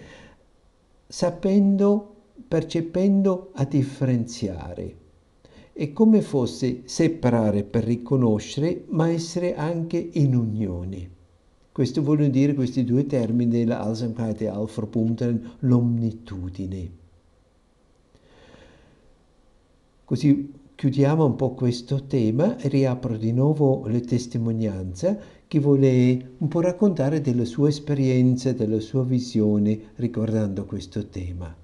[1.07, 2.15] sapendo,
[2.49, 5.05] percependo a differenziare.
[5.73, 11.11] È come fosse separare per riconoscere, ma essere anche in unione.
[11.71, 16.91] Questo vuol dire questi due termini Allsamkeit e Allverbundenheit, l'omnitudine.
[20.07, 25.45] Così chiudiamo un po' questo tema e riapro di nuovo le testimonianze.
[25.49, 31.55] Chi vuole un po' raccontare della sua esperienza, della sua visione riguardando questo tema.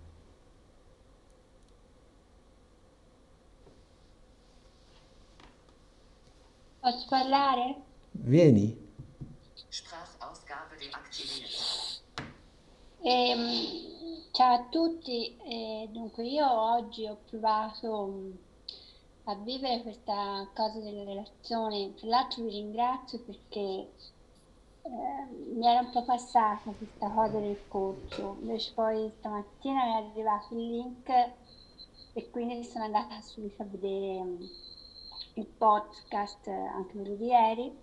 [6.81, 7.77] Posso parlare?
[8.13, 8.75] Vieni.
[9.69, 12.01] Sprachausgabe deaktiviert.
[13.03, 18.31] Ehm, ciao a tutti, eh, dunque io oggi ho provato mm,
[19.33, 23.91] a vivere questa cosa della relazione, tra l'altro vi ringrazio perché
[24.83, 30.11] eh, mi era un po' passata questa cosa del corso, invece poi stamattina mi è
[30.11, 31.09] arrivato il link
[32.15, 34.43] e quindi sono andata subito a vedere mm,
[35.35, 37.79] il podcast anche quello di ieri.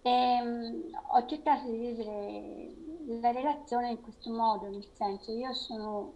[0.00, 2.74] E um, ho cercato di vivere
[3.20, 6.14] la relazione in questo modo, nel senso io sono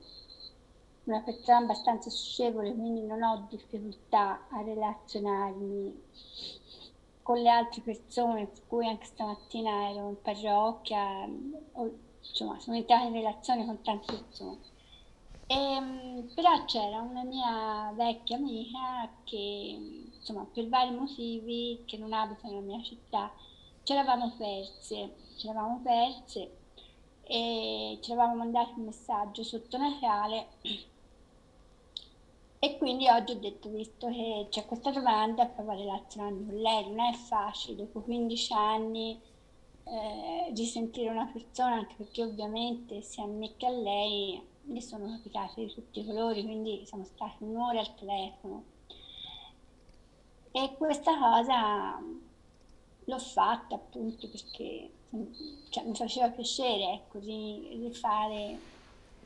[1.05, 6.03] una persona abbastanza socievole, quindi non ho difficoltà a relazionarmi
[7.23, 11.29] con le altre persone, per cui anche stamattina ero in parrocchia,
[11.73, 14.59] o, insomma sono entrata in relazione con tante persone.
[15.47, 22.12] E, ehm, però c'era una mia vecchia amica che, insomma, per vari motivi che non
[22.12, 23.33] abita nella mia città,
[23.83, 26.59] ci eravamo perse, ci eravamo perse
[27.23, 30.49] e ci eravamo mandato un messaggio sotto Natale
[32.64, 36.87] e quindi oggi ho detto, visto che c'è questa domanda, provo a relazionarmi con lei,
[36.87, 39.20] non è facile dopo 15 anni
[39.83, 45.09] eh, risentire una persona, anche perché ovviamente sia a me che a lei mi sono
[45.09, 48.64] capitate di tutti i colori, quindi siamo stati un'ora al telefono.
[50.53, 52.01] E questa cosa
[53.07, 54.88] l'ho fatta appunto perché
[55.70, 58.57] cioè, mi faceva piacere ecco, di rifare,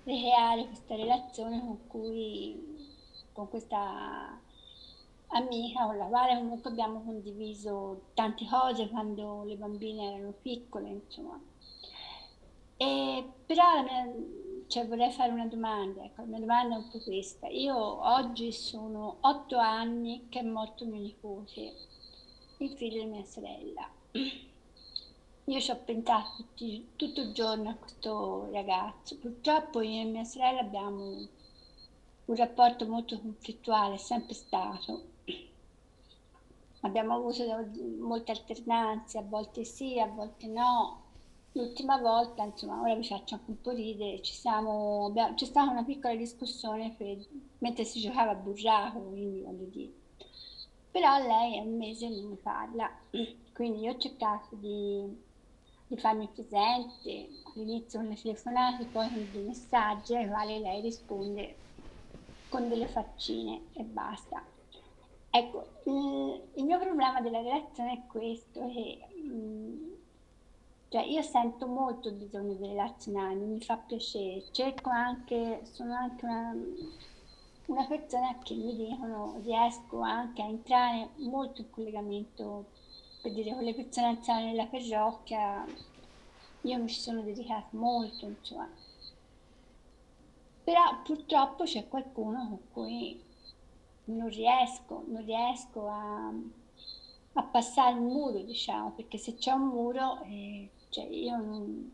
[0.05, 2.76] ricreare questa relazione con cui
[3.37, 4.40] con questa
[5.29, 11.38] amica con la quale comunque abbiamo condiviso tante cose quando le bambine erano piccole, insomma.
[12.79, 14.14] E, però mia,
[14.68, 17.49] cioè, vorrei fare una domanda, ecco, la mia domanda è un po' questa.
[17.49, 21.75] Io oggi sono otto anni che è morto mio nipote,
[22.59, 23.90] il figlio di mia sorella.
[25.49, 26.44] Io ci ho pensato
[26.96, 29.16] tutto il giorno a questo ragazzo.
[29.18, 31.29] Purtroppo io e mia sorella abbiamo
[32.27, 35.15] un rapporto molto conflittuale, sempre stato.
[36.81, 37.43] Abbiamo avuto
[37.99, 41.05] molte alternanze, a volte sì, a volte no.
[41.53, 45.71] L'ultima volta, insomma, ora vi faccio anche un po' ridere, ci siamo, abbiamo, c'è stata
[45.71, 47.16] una piccola discussione per,
[47.59, 49.93] mentre si giocava a burraco, quindi voglio dire.
[50.91, 52.91] Però lei è un mese non mi parla,
[53.55, 55.05] quindi io ho cercato di,
[55.87, 61.57] di farmi presente, all'inizio con le telefonate, poi con dei messaggi ai quali lei risponde
[62.49, 64.42] con delle faccine e basta.
[65.30, 69.92] Ecco, il, mio problema della relazione è questo, che mm,
[70.88, 76.24] cioè io sento molto il bisogno di relazionarmi, mi fa piacere, cerco anche, sono anche
[76.24, 76.57] una,
[77.66, 82.64] una persona che mi dicono riesco anche a entrare molto in collegamento,
[83.20, 85.66] per dire, con le persone anziane nella parrocchia,
[86.62, 88.68] io mi ci sono dedicata molto, insomma
[90.67, 93.23] però purtroppo c'è qualcuno con cui
[94.07, 96.33] non riesco, non riesco a,
[97.35, 101.93] a passare un muro, diciamo, perché se c'è un muro, eh, cioè io non,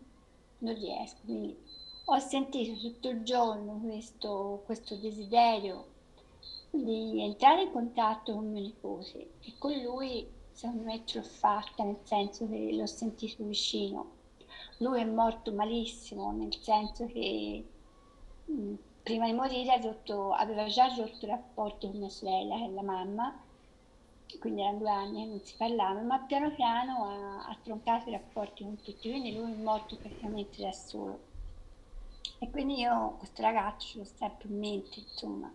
[0.57, 1.19] non riesco.
[1.23, 1.55] Quindi
[2.07, 5.89] ho sentito tutto il giorno questo, questo desiderio
[6.71, 11.85] di entrare in contatto con mio nipote e con lui secondo me ce l'ho fatta
[11.85, 14.13] nel senso che l'ho sentito vicino.
[14.79, 17.67] Lui è morto malissimo, nel senso che
[19.03, 22.83] prima di morire rotto, aveva già rotto i rapporti con mia sorella, che è la
[22.83, 23.41] mamma,
[24.39, 28.13] quindi erano due anni che non si parlavano, ma piano piano ha, ha troncato i
[28.13, 31.31] rapporti con tutti, quindi lui è morto praticamente da solo.
[32.39, 35.53] E quindi io questo ragazzo ce l'ho sempre in mente, insomma.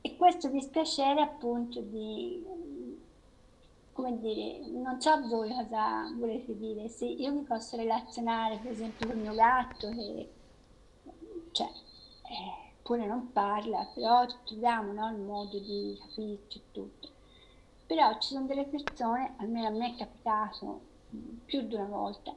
[0.00, 2.44] E questo dispiacere appunto di,
[3.92, 9.06] come dire, non so voi cosa volete dire, se io mi posso relazionare per esempio
[9.06, 10.28] con il mio gatto che,
[11.54, 17.08] cioè, eh, pure non parla, però troviamo no, il modo di capirci tutto.
[17.86, 20.80] Però ci sono delle persone, almeno a me è capitato
[21.44, 22.34] più di una volta,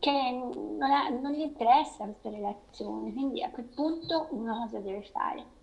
[0.00, 5.02] che non, ha, non gli interessa questa relazione, quindi a quel punto uno cosa deve
[5.02, 5.54] fare?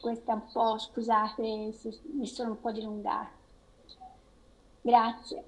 [0.00, 3.30] Questa un po', scusate se mi sono un po' dilungata.
[4.80, 5.44] Grazie.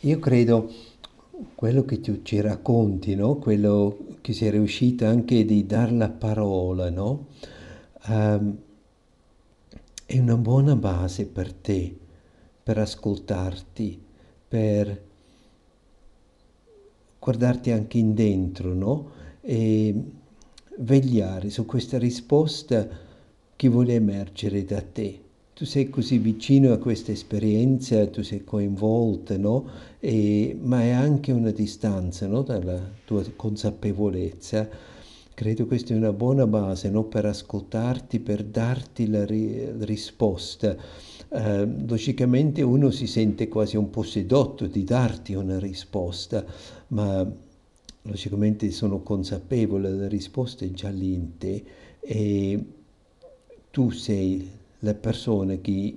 [0.00, 0.89] Io credo
[1.54, 3.36] quello che tu ci racconti, no?
[3.36, 7.26] quello che sei riuscita anche di dar la parola, no?
[8.06, 8.56] Um,
[10.06, 11.96] è una buona base per te,
[12.62, 14.02] per ascoltarti,
[14.48, 15.02] per
[17.18, 19.10] guardarti anche in dentro, no?
[19.40, 19.94] E
[20.78, 22.88] vegliare su questa risposta
[23.54, 29.36] che vuole emergere da te tu sei così vicino a questa esperienza, tu sei coinvolta,
[29.36, 29.68] no?
[29.98, 32.42] E, ma è anche una distanza no?
[32.42, 34.68] dalla tua consapevolezza.
[35.34, 37.04] Credo questa è una buona base no?
[37.04, 40.76] per ascoltarti, per darti la, ri- risposta.
[41.28, 46.44] Eh, logicamente uno si sente quasi un po' sedotto di darti una risposta,
[46.88, 47.26] ma
[48.02, 51.64] logicamente sono consapevole, la risposta è già lì in te
[52.00, 52.64] e
[53.70, 55.96] tu sei la persona che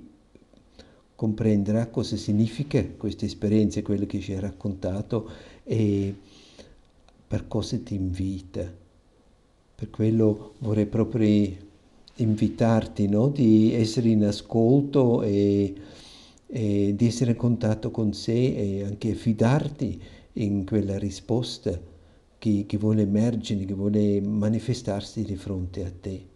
[1.14, 5.28] comprenderà cosa significa questa esperienza, quello che ci hai raccontato
[5.64, 6.14] e
[7.26, 8.70] per cosa ti invita.
[9.76, 11.50] Per quello vorrei proprio
[12.16, 13.28] invitarti no?
[13.28, 15.74] di essere in ascolto e,
[16.46, 20.00] e, di essere in contatto con sé e anche fidarti
[20.34, 21.78] in quella risposta
[22.38, 26.33] che, che vuole emergere, che vuole manifestarsi di fronte a te.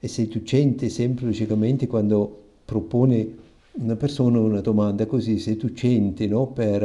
[0.00, 6.48] È seducente sempre logicamente quando propone una persona una domanda così seducente no?
[6.48, 6.82] per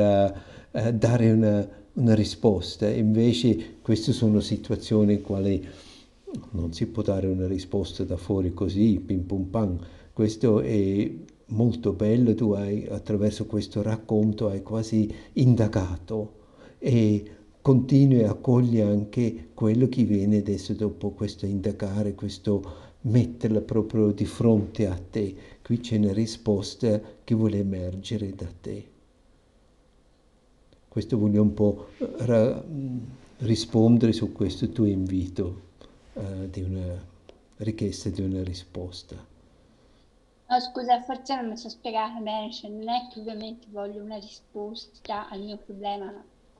[0.71, 2.87] uh, dare una, una, risposta.
[2.89, 5.67] Invece queste sono situazioni in quali
[6.51, 9.77] non si può dare una risposta da fuori così, pim pum pam.
[10.11, 11.11] Questo è
[11.47, 16.41] molto bello, tu hai attraverso questo racconto hai quasi indagato
[16.79, 17.23] e
[17.61, 24.25] continui a cogliere anche quello che viene adesso dopo questo indagare, questo metterla proprio di
[24.25, 25.35] fronte a te.
[25.61, 28.91] Qui c'è una risposta che vuole emergere da te.
[30.87, 32.63] Questo voglio un po' ra-
[33.37, 35.61] rispondere su questo tuo invito
[36.13, 37.11] uh, di una
[37.57, 39.15] richiesta di una risposta.
[40.49, 44.17] No, scusa, forse non mi sono spiegata bene, cioè non è che ovviamente voglio una
[44.17, 46.13] risposta al mio problema,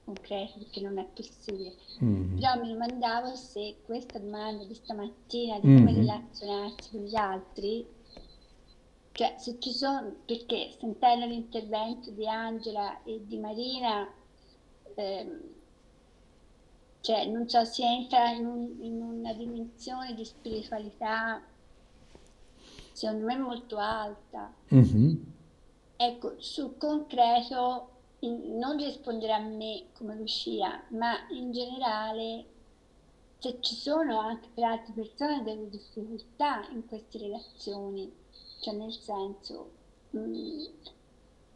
[0.03, 1.75] concreto perché non è possibile.
[2.03, 2.39] Mm-hmm.
[2.39, 5.95] Però mi domandavo se questa domanda di stamattina di come mm-hmm.
[5.95, 7.87] relazionarsi con gli altri,
[9.11, 14.11] cioè se ci sono, perché sentendo l'intervento di Angela e di Marina,
[14.95, 15.41] ehm,
[17.01, 21.43] cioè non so, si entra in, un, in una dimensione di spiritualità
[22.93, 24.53] secondo me molto alta.
[24.73, 25.15] Mm-hmm.
[25.97, 27.89] Ecco, sul concreto
[28.30, 32.45] non rispondere a me come Lucia, ma in generale
[33.39, 38.09] se ci sono anche per altre persone delle difficoltà in queste relazioni,
[38.61, 39.71] cioè nel senso,
[40.11, 40.63] mh, mm,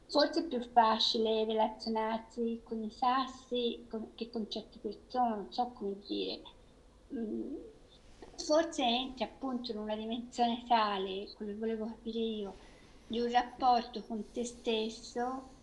[0.07, 5.71] forse è più facile relazionarsi con i sassi con, che con certe persone, non so
[5.73, 6.41] come dire.
[7.09, 7.55] Mh, mm,
[8.35, 12.55] forse entri appunto in una dimensione tale, come volevo capire io,
[13.07, 15.55] di un rapporto con te stesso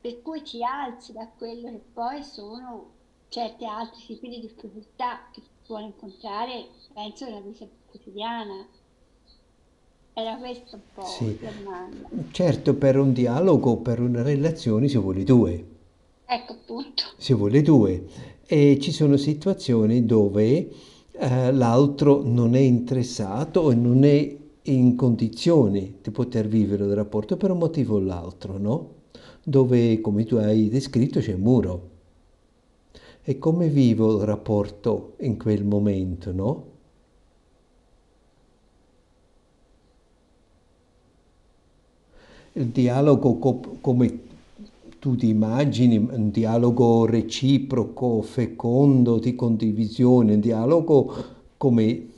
[0.00, 2.86] per cui ti alzi da quello che poi sono
[3.28, 8.66] certi altri tipi di difficoltà che si può incontrare, penso, nella vita quotidiana.
[10.12, 11.38] Era questo un po' Sì.
[11.40, 12.08] la domanda.
[12.32, 15.64] Certo, per un dialogo, per una relazione si vuole due.
[16.26, 17.02] Ecco appunto.
[17.16, 18.06] si vuole due
[18.46, 20.70] e ci sono situazioni dove
[21.12, 27.36] eh, l'altro non è interessato e non è in condizioni di poter vivere il rapporto
[27.36, 28.90] per un motivo o l'altro, no?
[29.54, 31.88] Dove, come tu hai descritto, c'è un muro.
[33.22, 36.64] E come vivo il rapporto in quel momento, no?
[42.52, 44.18] Il dialogo co- come
[44.98, 51.12] tu ti immagini, un dialogo reciproco, fecondo, di condivisione, un dialogo
[51.56, 52.08] come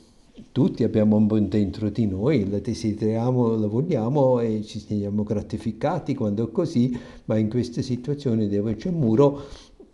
[0.53, 6.13] tutti abbiamo un po' dentro di noi, la desideriamo, la vogliamo e ci sentiamo gratificati
[6.13, 6.95] quando è così,
[7.25, 9.45] ma in queste situazioni dove c'è un muro,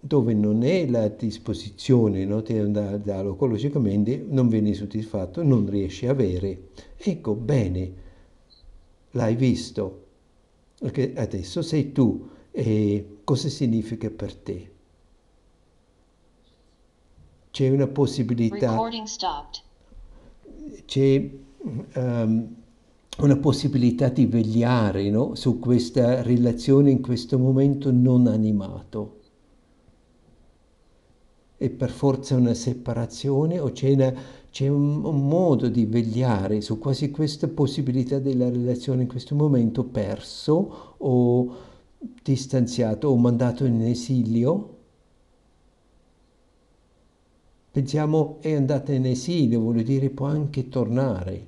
[0.01, 6.71] dove non è la disposizione no, dialogo, logicamente non vieni soddisfatto, non riesci a avere.
[6.97, 7.93] Ecco, bene,
[9.11, 10.07] l'hai visto,
[10.77, 14.71] perché adesso sei tu e cosa significa per te?
[17.49, 19.67] C'è una possibilità, Recording stopped.
[20.85, 21.29] C'è
[21.93, 22.55] ehm,
[23.19, 29.17] una possibilità di vegliare, no, su questa relazione in questo momento non animato.
[31.57, 34.13] È per forza una separazione o c'è, una-
[34.49, 39.83] c'è un, un modo di vegliare su quasi questa possibilità della relazione in questo momento
[39.83, 41.55] perso o
[42.23, 44.77] distanziato o mandato in esilio?
[47.71, 51.47] Pensiamo è andata in esilio, vuol dire può anche tornare.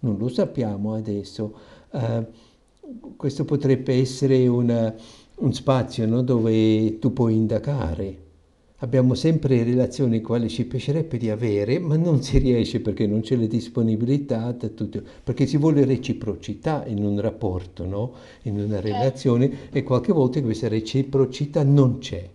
[0.00, 1.54] Non lo sappiamo adesso.
[1.92, 2.26] Eh,
[3.16, 4.94] questo potrebbe essere una-
[5.36, 8.28] un spazio, no, dove tu puoi indagare.
[8.78, 13.36] Abbiamo sempre relazioni quali ci piacerebbe di avere, ma non si riesce perché non c'è
[13.36, 18.12] la disponibilità, tutto, perché si vuole reciprocità in un rapporto, no?
[18.44, 22.28] In una relazione e qualche volta questa reciprocità non c'è.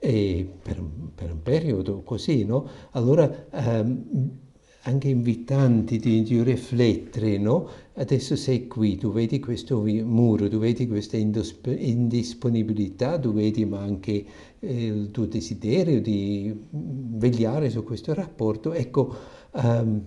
[0.00, 0.82] Per,
[1.14, 2.68] per un periodo così, no?
[2.92, 4.30] Allora, ehm,
[4.82, 7.68] anche invitanti di, di riflettere, no?
[7.94, 14.24] Adesso sei qui, tu vedi questo muro, tu vedi questa indisponibilità, tu vedi ma anche
[14.60, 18.72] eh, il tuo desiderio di mm, vegliare su questo rapporto.
[18.72, 19.14] Ecco,
[19.54, 20.02] ehm,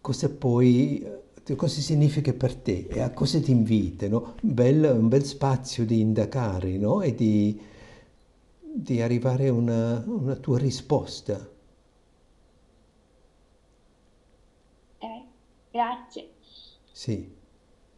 [0.00, 1.04] cosa poi,
[1.44, 4.34] eh, cosa significa per te e a cosa ti invita, no?
[4.42, 7.02] Un un bel spazio di indagare, no?
[7.02, 7.58] E di,
[8.72, 11.48] di arrivare a una, una tua risposta.
[15.00, 15.24] Eh,
[15.70, 16.30] grazie.
[16.92, 17.34] Sì,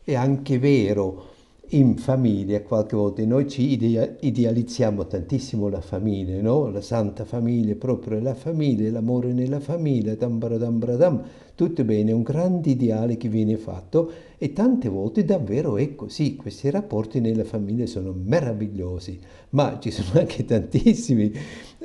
[0.03, 1.32] è anche vero,
[1.75, 3.25] in famiglia qualche volta.
[3.25, 6.71] Noi ci idea- idealizziamo tantissimo la famiglia, no?
[6.71, 11.23] La santa famiglia, proprio la famiglia, l'amore nella famiglia, dam bradam,
[11.55, 16.69] tutto bene, un grande ideale che viene fatto e tante volte davvero è così, questi
[16.71, 19.19] rapporti nella famiglia sono meravigliosi,
[19.51, 21.31] ma ci sono anche tantissime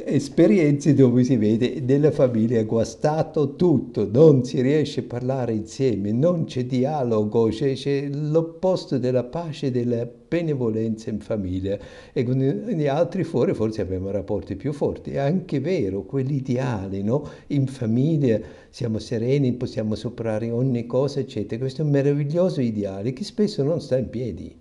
[0.06, 6.12] esperienze dove si vede nella famiglia è guastato tutto, non si riesce a parlare insieme,
[6.12, 11.78] non c'è dialogo, c'è, c'è l'opposto della pace e della benevolenza in famiglia
[12.14, 17.28] e con gli altri fuori forse abbiamo rapporti più forti, è anche vero, quell'ideale, no?
[17.48, 18.40] In famiglia
[18.70, 23.82] siamo sereni, possiamo superare ogni cosa, eccetera, questo è un meraviglioso ideale che spesso non
[23.82, 24.56] sta in piedi.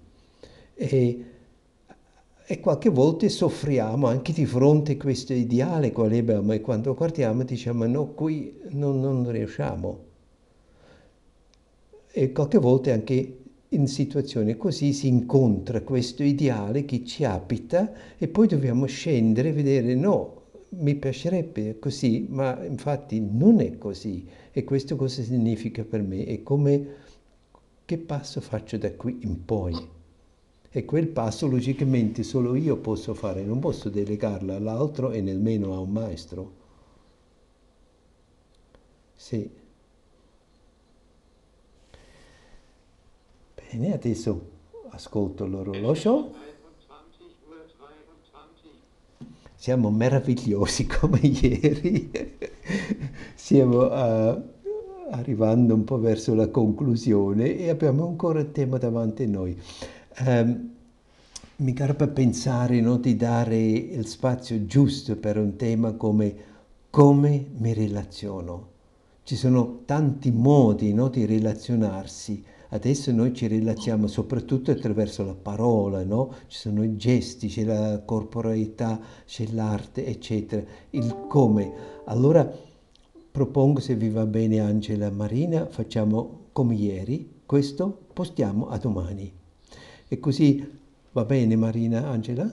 [0.74, 1.24] E,
[2.48, 7.42] e qualche volta soffriamo anche di fronte a questo ideale quale abbiamo e quando guardiamo
[7.42, 10.04] diciamo no, qui non, non riusciamo.
[12.12, 13.38] E qualche volta anche
[13.70, 19.52] in situazioni così si incontra questo ideale che ci abita e poi dobbiamo scendere e
[19.52, 24.24] vedere no, mi piacerebbe così, ma infatti non è così.
[24.52, 26.24] E questo cosa significa per me?
[26.24, 26.86] E come,
[27.84, 29.94] che passo faccio da qui in poi?
[30.70, 35.80] E quel passo logicamente solo io posso fare, non posso delegarlo all'altro e nemmeno a
[35.80, 36.52] un maestro.
[39.14, 39.50] Sì.
[43.54, 44.40] Bene, adesso
[44.90, 46.32] ascolto l'orologio.
[49.54, 52.10] Siamo meravigliosi come ieri.
[53.34, 54.42] Stiamo eh,
[55.10, 59.60] arrivando un po' verso la conclusione e abbiamo ancora il tema davanti a noi.
[60.18, 60.70] Ehm,
[61.56, 66.54] mi garba pensare no, di dare il spazio giusto per un tema come
[66.96, 68.68] come mi relaziono.
[69.22, 72.42] Ci sono tanti modi no, di relazionarsi.
[72.70, 76.32] Adesso noi ci relaziamo soprattutto attraverso la parola, no?
[76.46, 80.64] Ci sono i gesti, c'è la corporalità, c'è l'arte, eccetera.
[80.90, 81.70] Il come.
[82.06, 82.50] Allora,
[83.30, 89.44] propongo se vi va bene Angela Marina, facciamo come ieri, questo postiamo a domani.
[90.08, 90.64] E così
[91.12, 92.52] va bene Marina, Angela?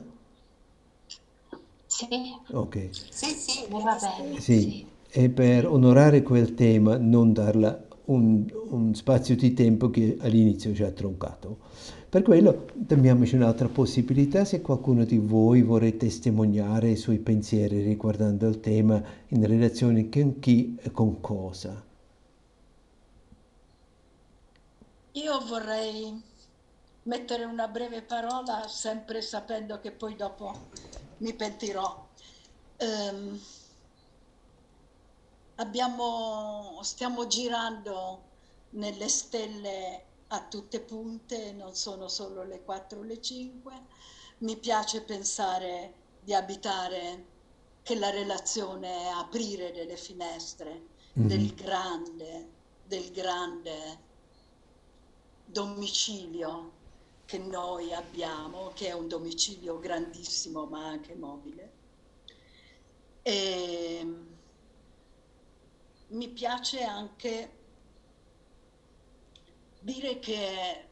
[1.88, 2.08] Sì,
[2.52, 2.90] Ok.
[3.10, 4.88] Sì, sì, va bene, Sì, sì.
[5.10, 10.74] e per onorare quel tema non darla un, un spazio di tempo che all'inizio è
[10.74, 11.60] già troncato.
[12.10, 18.48] Per quello diamoci un'altra possibilità se qualcuno di voi vorrei testimoniare i suoi pensieri riguardando
[18.48, 21.84] il tema in relazione con chi e con cosa.
[25.14, 26.22] Io vorrei
[27.04, 30.70] mettere una breve parola, sempre sapendo che poi dopo
[31.18, 32.12] mi pentirò.
[32.78, 33.40] Ehm,
[35.56, 38.32] abbiamo, stiamo girando
[38.70, 43.86] nelle stelle a tutte punte, non sono solo le 4 o le 5.
[44.40, 47.28] Mi piace pensare di abitare,
[47.82, 50.88] che la relazione è aprire delle finestre
[51.20, 51.56] del Mhm.
[51.56, 54.08] grande, del grande
[55.46, 56.83] domicilio
[57.34, 61.72] che noi abbiamo, che è un domicilio grandissimo ma anche mobile.
[63.24, 64.08] E
[66.10, 67.52] mi piace anche
[69.80, 70.88] dire che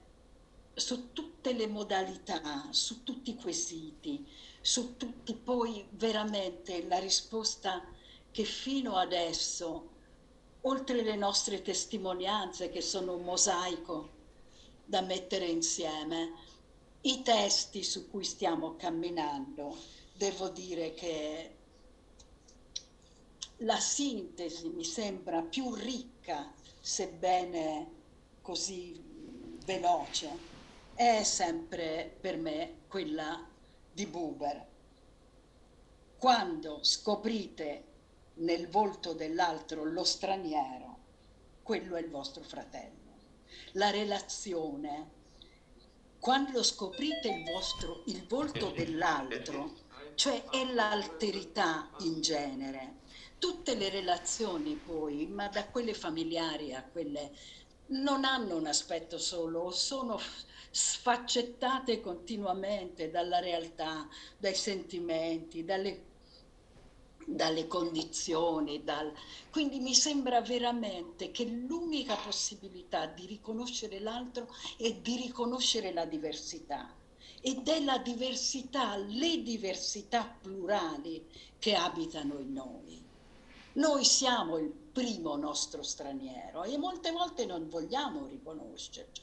[0.74, 4.28] su tutte le modalità, su tutti i quesiti,
[4.62, 7.86] su tutti poi veramente la risposta
[8.32, 9.90] che fino adesso,
[10.62, 14.21] oltre le nostre testimonianze che sono un mosaico
[14.92, 16.34] da mettere insieme,
[17.04, 19.74] i testi su cui stiamo camminando,
[20.18, 21.56] devo dire che
[23.60, 27.90] la sintesi mi sembra più ricca, sebbene
[28.42, 29.02] così
[29.64, 30.30] veloce,
[30.94, 33.48] è sempre per me quella
[33.94, 34.68] di Buber.
[36.18, 37.86] Quando scoprite
[38.36, 40.98] nel volto dell'altro lo straniero,
[41.64, 43.01] quello è il vostro fratello.
[43.74, 45.20] La relazione,
[46.20, 49.80] quando scoprite il, vostro, il volto dell'altro,
[50.14, 53.00] cioè è l'alterità in genere,
[53.38, 57.32] tutte le relazioni poi, ma da quelle familiari a quelle
[57.88, 60.18] non hanno un aspetto solo, sono
[60.70, 66.11] sfaccettate continuamente dalla realtà, dai sentimenti, dalle,
[67.26, 68.84] dalle condizioni.
[68.84, 69.12] Dal...
[69.50, 74.48] Quindi mi sembra veramente che l'unica possibilità di riconoscere l'altro
[74.78, 76.94] è di riconoscere la diversità.
[77.42, 81.26] Ed è la diversità, le diversità plurali
[81.58, 83.04] che abitano in noi.
[83.74, 89.22] Noi siamo il primo nostro straniero e molte volte non vogliamo riconoscerci.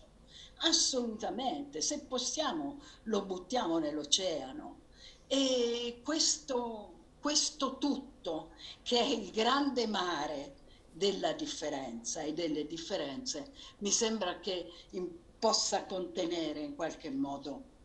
[0.61, 4.80] Assolutamente, se possiamo lo buttiamo nell'oceano.
[5.26, 8.51] E questo, questo tutto,
[8.83, 10.57] che è il grande mare
[10.93, 15.09] della differenza e delle differenze, mi sembra che in,
[15.39, 17.77] possa contenere in qualche modo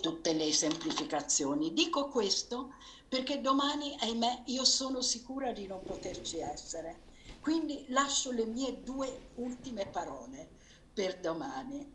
[0.00, 1.72] tutte le semplificazioni.
[1.72, 2.74] Dico questo
[3.08, 7.06] perché domani, ahimè, io sono sicura di non poterci essere.
[7.40, 10.48] Quindi lascio le mie due ultime parole
[10.92, 11.94] per domani.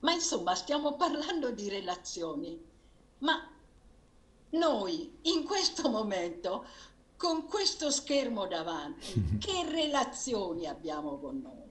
[0.00, 2.62] Ma insomma, stiamo parlando di relazioni,
[3.18, 3.55] ma
[4.56, 6.66] noi in questo momento,
[7.16, 11.64] con questo schermo davanti, che relazioni abbiamo con noi?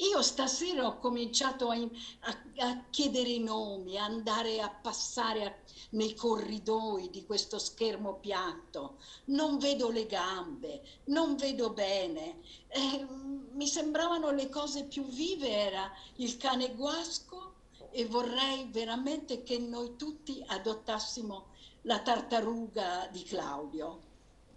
[0.00, 5.54] Io stasera ho cominciato a, a, a chiedere i nomi, a andare a passare a,
[5.90, 8.98] nei corridoi di questo schermo piatto.
[9.26, 12.38] Non vedo le gambe, non vedo bene.
[12.68, 13.06] Eh,
[13.50, 17.54] mi sembravano le cose più vive, era il cane guasco
[17.90, 21.56] e vorrei veramente che noi tutti adottassimo
[21.88, 24.02] la tartaruga di Claudio.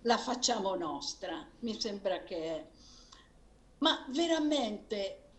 [0.02, 2.68] La facciamo nostra, mi sembra che...
[3.78, 5.30] Ma veramente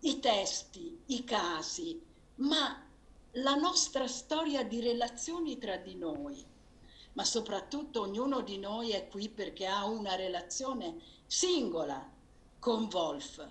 [0.00, 1.98] i testi, i casi,
[2.36, 2.86] ma
[3.32, 6.44] la nostra storia di relazioni tra di noi.
[7.14, 12.06] Ma soprattutto ognuno di noi è qui perché ha una relazione singola
[12.58, 13.48] con Wolf.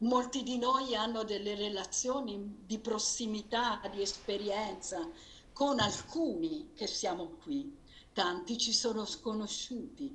[0.00, 5.08] Molti di noi hanno delle relazioni di prossimità, di esperienza
[5.56, 7.74] con alcuni che siamo qui.
[8.12, 10.14] Tanti ci sono sconosciuti.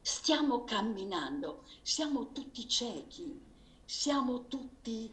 [0.00, 3.40] Stiamo camminando, siamo tutti ciechi,
[3.84, 5.08] siamo tutti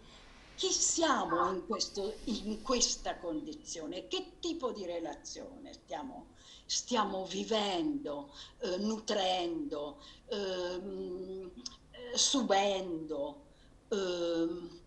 [0.56, 4.08] chi siamo in, questo, in, questa condizione?
[4.08, 6.30] Che tipo di relazione stiamo,
[6.66, 11.52] stiamo vivendo, eh, nutrendo, ehm,
[11.92, 13.44] eh, subendo?
[13.90, 14.80] Eh,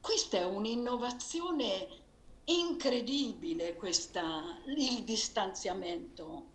[0.00, 2.04] questa è un'innovazione
[2.46, 6.54] incredibile, questa, il distanziamento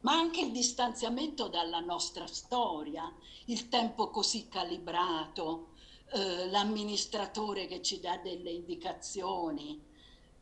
[0.00, 3.12] ma anche il distanziamento dalla nostra storia,
[3.46, 5.70] il tempo così calibrato,
[6.12, 9.80] eh, l'amministratore che ci dà delle indicazioni.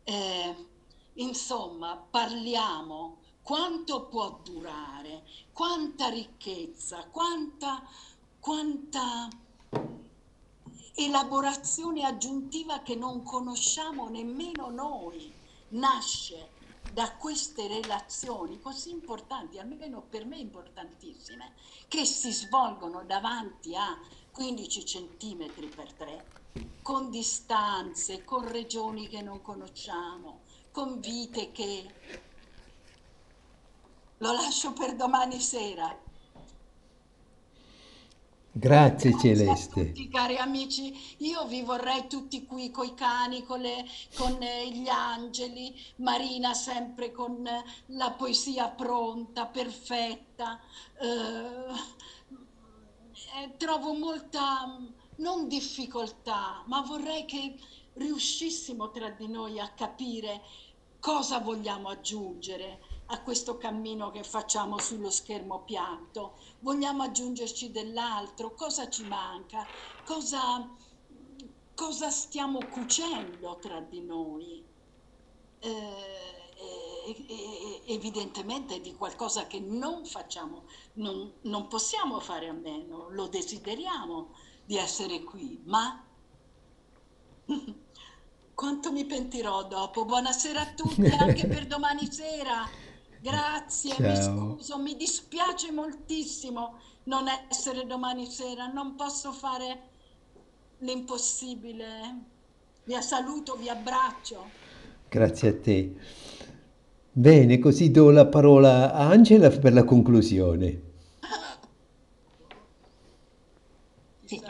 [0.04, 0.66] Eh,
[1.14, 7.82] insomma, parliamo quanto può durare, quanta ricchezza, quanta,
[8.38, 9.28] quanta
[10.98, 15.32] elaborazione aggiuntiva che non conosciamo nemmeno noi
[15.68, 16.54] nasce
[16.90, 21.52] da queste relazioni così importanti, almeno per me importantissime,
[21.88, 23.98] che si svolgono davanti a
[24.30, 26.26] 15 centimetri per 3,
[26.80, 30.40] con distanze, con regioni che non conosciamo,
[30.70, 31.94] con vite che...
[34.18, 35.94] Lo lascio per domani sera.
[38.58, 39.80] Grazie, Grazie Celeste.
[39.80, 41.16] a tutti, cari amici.
[41.18, 43.84] Io vi vorrei tutti qui coi cani, con, le,
[44.14, 50.58] con eh, gli angeli, Marina sempre con eh, la poesia pronta, perfetta.
[50.98, 51.74] Eh,
[53.42, 54.80] eh, trovo molta,
[55.16, 57.58] non difficoltà, ma vorrei che
[57.92, 60.40] riuscissimo tra di noi a capire
[60.98, 66.34] cosa vogliamo aggiungere a questo cammino che facciamo sullo schermo piatto.
[66.66, 68.52] Vogliamo aggiungerci dell'altro?
[68.54, 69.64] Cosa ci manca?
[70.04, 70.68] Cosa,
[71.76, 74.64] cosa stiamo cucendo tra di noi?
[75.60, 76.24] Eh,
[77.86, 80.64] evidentemente di qualcosa che non facciamo,
[80.94, 86.04] non, non possiamo fare a meno, lo desideriamo di essere qui, ma
[88.54, 90.04] quanto mi pentirò dopo.
[90.04, 92.68] Buonasera a tutti, anche per domani sera.
[93.20, 94.56] Grazie, mi Ciao.
[94.56, 99.80] scuso, mi dispiace moltissimo non essere domani sera, non posso fare
[100.78, 102.18] l'impossibile.
[102.84, 104.44] Vi saluto, vi abbraccio.
[105.08, 105.96] Grazie a te.
[107.12, 110.82] Bene, così do la parola a Angela per la conclusione.
[114.24, 114.42] Sì.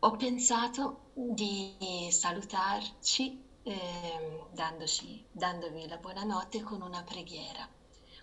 [0.00, 1.74] Ho pensato di
[2.10, 7.68] salutarci eh, dandoci, la buonanotte con una preghiera,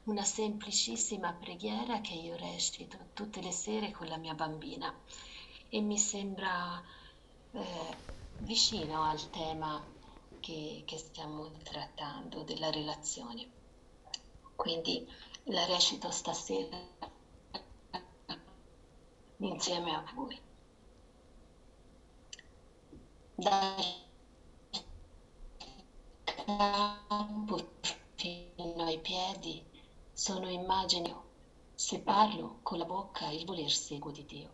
[0.06, 4.98] una semplicissima preghiera che io recito tutte le sere con la mia bambina
[5.68, 6.82] e mi sembra
[7.52, 7.98] eh,
[8.38, 9.86] vicino al tema
[10.40, 13.52] che, che stiamo trattando della relazione.
[14.56, 15.06] Quindi
[15.46, 16.78] la recito stasera
[19.40, 20.40] insieme a voi.
[23.36, 24.03] Dai
[26.46, 27.58] campo
[28.16, 29.64] fino ai piedi
[30.12, 31.16] sono immagini.
[31.74, 34.50] Se parlo con la bocca il voler seguo di Dio.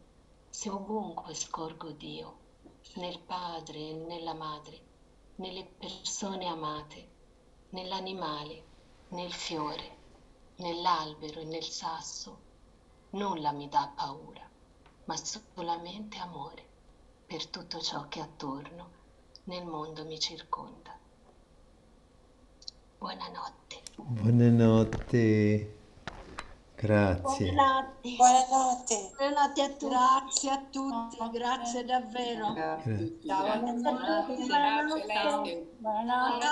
[0.49, 2.37] Se ovunque scorgo Dio,
[2.95, 4.79] nel padre e nella madre,
[5.37, 7.09] nelle persone amate,
[7.69, 8.65] nell'animale,
[9.09, 9.97] nel fiore,
[10.57, 12.39] nell'albero e nel sasso,
[13.11, 14.47] nulla mi dà paura,
[15.05, 16.67] ma solamente amore
[17.25, 18.97] per tutto ciò che attorno
[19.45, 20.98] nel mondo mi circonda.
[22.99, 23.81] Buonanotte.
[23.95, 25.73] Buonanotte.
[26.75, 27.51] Grazie.
[27.53, 28.15] Buonanotte.
[28.17, 29.11] Buonanotte.
[29.15, 29.87] Buonanotte a tutti.
[29.87, 32.53] Grazie a tutti, grazie davvero.
[32.53, 33.19] Grazie.
[33.25, 33.59] Ciao.
[33.59, 34.45] Buonanotte.
[34.45, 35.67] Grazie, Buonanotte.
[35.77, 36.45] Buonanotte.